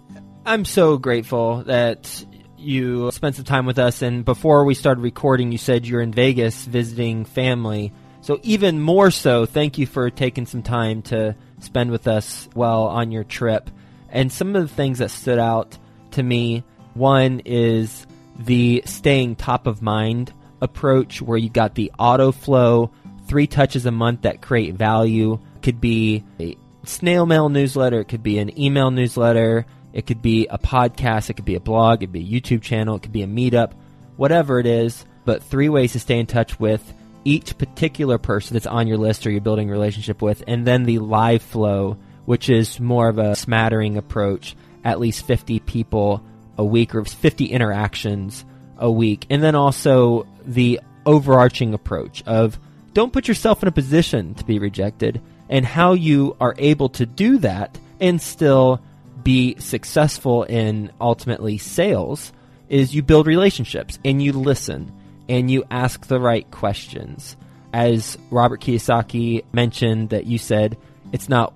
I'm 0.45 0.65
so 0.65 0.97
grateful 0.97 1.63
that 1.63 2.25
you 2.67 3.09
spent 3.11 3.35
some 3.35 3.45
time 3.45 3.65
with 3.65 3.79
us. 3.79 4.01
And 4.01 4.25
before 4.25 4.65
we 4.65 4.73
started 4.73 5.01
recording, 5.01 5.51
you 5.51 5.57
said 5.57 5.87
you're 5.87 6.01
in 6.01 6.11
Vegas 6.11 6.65
visiting 6.65 7.25
family. 7.25 7.93
So, 8.21 8.39
even 8.43 8.81
more 8.81 9.09
so, 9.09 9.45
thank 9.45 9.77
you 9.77 9.85
for 9.85 10.09
taking 10.09 10.45
some 10.45 10.61
time 10.61 11.01
to 11.03 11.35
spend 11.59 11.91
with 11.91 12.07
us 12.07 12.49
while 12.53 12.83
on 12.83 13.11
your 13.11 13.23
trip. 13.23 13.69
And 14.09 14.31
some 14.31 14.55
of 14.55 14.67
the 14.67 14.75
things 14.75 14.99
that 14.99 15.11
stood 15.11 15.39
out 15.39 15.77
to 16.11 16.23
me 16.23 16.63
one 16.93 17.41
is 17.45 18.05
the 18.37 18.83
staying 18.85 19.35
top 19.35 19.67
of 19.67 19.81
mind 19.81 20.33
approach, 20.61 21.21
where 21.21 21.37
you 21.37 21.49
got 21.49 21.75
the 21.75 21.91
auto 21.97 22.31
flow, 22.31 22.91
three 23.27 23.47
touches 23.47 23.85
a 23.85 23.91
month 23.91 24.23
that 24.23 24.41
create 24.41 24.75
value. 24.75 25.39
Could 25.61 25.79
be 25.79 26.23
a 26.39 26.57
snail 26.83 27.25
mail 27.25 27.49
newsletter, 27.49 28.01
it 28.01 28.07
could 28.07 28.23
be 28.23 28.39
an 28.39 28.59
email 28.59 28.91
newsletter, 28.91 29.65
it 29.93 30.05
could 30.05 30.21
be 30.21 30.47
a 30.47 30.57
podcast, 30.57 31.29
it 31.29 31.33
could 31.33 31.45
be 31.45 31.55
a 31.55 31.59
blog, 31.59 32.01
it 32.03 32.07
could 32.07 32.13
be 32.13 32.21
a 32.21 32.39
YouTube 32.41 32.61
channel, 32.61 32.95
it 32.95 33.03
could 33.03 33.11
be 33.11 33.23
a 33.23 33.27
meetup, 33.27 33.71
whatever 34.15 34.59
it 34.59 34.65
is. 34.65 35.05
But 35.25 35.43
three 35.43 35.69
ways 35.69 35.93
to 35.93 35.99
stay 35.99 36.19
in 36.19 36.25
touch 36.25 36.59
with 36.59 36.93
each 37.25 37.57
particular 37.57 38.17
person 38.17 38.53
that's 38.53 38.65
on 38.65 38.87
your 38.87 38.97
list 38.97 39.27
or 39.27 39.31
you're 39.31 39.41
building 39.41 39.69
a 39.69 39.73
relationship 39.73 40.21
with, 40.21 40.43
and 40.47 40.65
then 40.65 40.83
the 40.83 40.99
live 40.99 41.41
flow, 41.41 41.97
which 42.25 42.49
is 42.49 42.79
more 42.79 43.09
of 43.09 43.17
a 43.17 43.35
smattering 43.35 43.97
approach, 43.97 44.55
at 44.83 44.99
least 44.99 45.25
50 45.25 45.59
people 45.59 46.23
a 46.57 46.63
week 46.63 46.95
or 46.95 47.03
50 47.03 47.45
interactions 47.45 48.45
a 48.77 48.89
week. 48.89 49.25
And 49.29 49.43
then 49.43 49.55
also 49.55 50.27
the 50.45 50.79
overarching 51.05 51.73
approach 51.73 52.23
of 52.25 52.59
don't 52.93 53.13
put 53.13 53.27
yourself 53.27 53.61
in 53.61 53.67
a 53.67 53.71
position 53.71 54.33
to 54.35 54.45
be 54.45 54.59
rejected 54.59 55.21
and 55.49 55.65
how 55.65 55.93
you 55.93 56.35
are 56.39 56.55
able 56.57 56.89
to 56.89 57.05
do 57.05 57.37
that 57.39 57.77
and 57.99 58.21
still 58.21 58.81
be 59.27 59.57
successful 59.59 60.43
in 60.43 60.89
ultimately 61.01 61.57
sales 61.57 62.31
is 62.69 62.95
you 62.95 63.03
build 63.03 63.27
relationships 63.27 63.99
and 64.05 64.23
you 64.23 64.31
listen 64.31 64.89
and 65.27 65.51
you 65.51 65.65
ask 65.69 66.07
the 66.07 66.17
right 66.17 66.49
questions. 66.49 67.35
As 67.73 68.17
Robert 68.31 68.61
Kiyosaki 68.61 69.43
mentioned, 69.51 70.11
that 70.11 70.27
you 70.27 70.37
said, 70.37 70.77
it's 71.11 71.27
not 71.27 71.53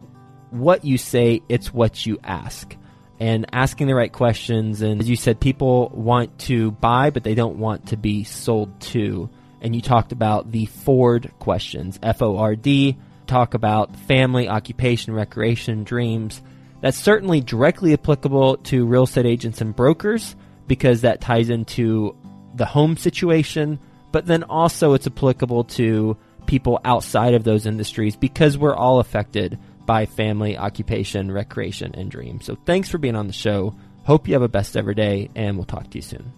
what 0.50 0.84
you 0.84 0.98
say, 0.98 1.44
it's 1.48 1.74
what 1.74 2.06
you 2.06 2.20
ask. 2.26 2.76
And 3.22 3.46
asking 3.54 3.88
the 3.88 3.96
right 3.96 4.12
questions. 4.12 4.82
And 4.82 5.00
as 5.00 5.10
you 5.10 5.16
said, 5.16 5.40
people 5.40 5.88
want 5.94 6.40
to 6.40 6.72
buy, 6.72 7.10
but 7.10 7.24
they 7.24 7.36
don't 7.36 7.56
want 7.56 7.88
to 7.88 7.96
be 7.96 8.26
sold 8.26 8.82
to. 8.82 9.30
And 9.62 9.74
you 9.74 9.82
talked 9.82 10.12
about 10.12 10.52
the 10.52 10.66
Ford 10.66 11.32
questions 11.40 11.98
F 12.04 12.22
O 12.22 12.36
R 12.36 12.58
D, 12.58 12.98
talk 13.28 13.54
about 13.54 13.96
family, 13.96 14.50
occupation, 14.50 15.14
recreation, 15.14 15.86
dreams. 15.86 16.42
That's 16.82 16.98
certainly 16.98 17.42
directly 17.42 17.94
applicable 17.94 18.58
to 18.58 18.86
real 18.86 19.04
estate 19.04 19.26
agents 19.26 19.62
and 19.62 19.76
brokers 19.76 20.36
because 20.68 21.02
that 21.02 21.22
ties 21.22 21.50
into 21.50 22.16
the 22.56 22.66
home 22.66 22.98
situation, 22.98 23.80
but 24.12 24.26
then 24.26 24.44
also 24.44 24.94
it's 24.94 25.08
applicable 25.08 25.66
to 25.66 26.18
people 26.48 26.80
outside 26.84 27.34
of 27.34 27.44
those 27.44 27.66
industries 27.66 28.16
because 28.16 28.58
we're 28.58 28.76
all 28.76 29.00
affected 29.00 29.58
by 29.86 30.06
family, 30.06 30.58
occupation, 30.58 31.32
recreation, 31.32 31.94
and 31.96 32.10
dreams. 32.10 32.46
So 32.46 32.58
thanks 32.66 32.90
for 32.90 32.98
being 32.98 33.16
on 33.16 33.28
the 33.28 33.34
show. 33.34 33.76
Hope 34.04 34.28
you 34.28 34.34
have 34.34 34.42
a 34.42 34.50
best 34.50 34.76
ever 34.76 34.94
day, 34.94 35.30
and 35.36 35.58
we'll 35.58 35.66
talk 35.66 35.90
to 35.92 35.98
you 35.98 36.02
soon. 36.02 36.34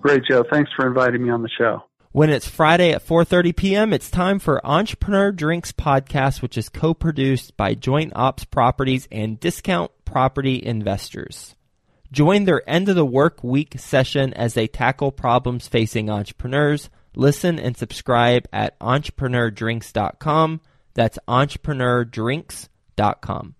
Great, 0.00 0.22
Joe. 0.28 0.44
Thanks 0.50 0.70
for 0.76 0.86
inviting 0.86 1.24
me 1.24 1.30
on 1.30 1.42
the 1.42 1.48
show. 1.56 1.82
When 2.16 2.30
it's 2.30 2.48
Friday 2.48 2.92
at 2.92 3.06
4:30 3.06 3.54
p.m., 3.54 3.92
it's 3.92 4.10
time 4.10 4.38
for 4.38 4.66
Entrepreneur 4.66 5.30
Drinks 5.30 5.70
podcast, 5.70 6.40
which 6.40 6.56
is 6.56 6.70
co-produced 6.70 7.58
by 7.58 7.74
Joint 7.74 8.14
Ops 8.16 8.46
Properties 8.46 9.06
and 9.12 9.38
Discount 9.38 9.90
Property 10.06 10.64
Investors. 10.64 11.54
Join 12.10 12.46
their 12.46 12.66
end 12.66 12.88
of 12.88 12.96
the 12.96 13.04
work 13.04 13.44
week 13.44 13.78
session 13.78 14.32
as 14.32 14.54
they 14.54 14.66
tackle 14.66 15.12
problems 15.12 15.68
facing 15.68 16.08
entrepreneurs. 16.08 16.88
Listen 17.14 17.58
and 17.58 17.76
subscribe 17.76 18.48
at 18.50 18.78
entrepreneurdrinks.com. 18.78 20.62
That's 20.94 21.18
entrepreneurdrinks.com. 21.28 23.54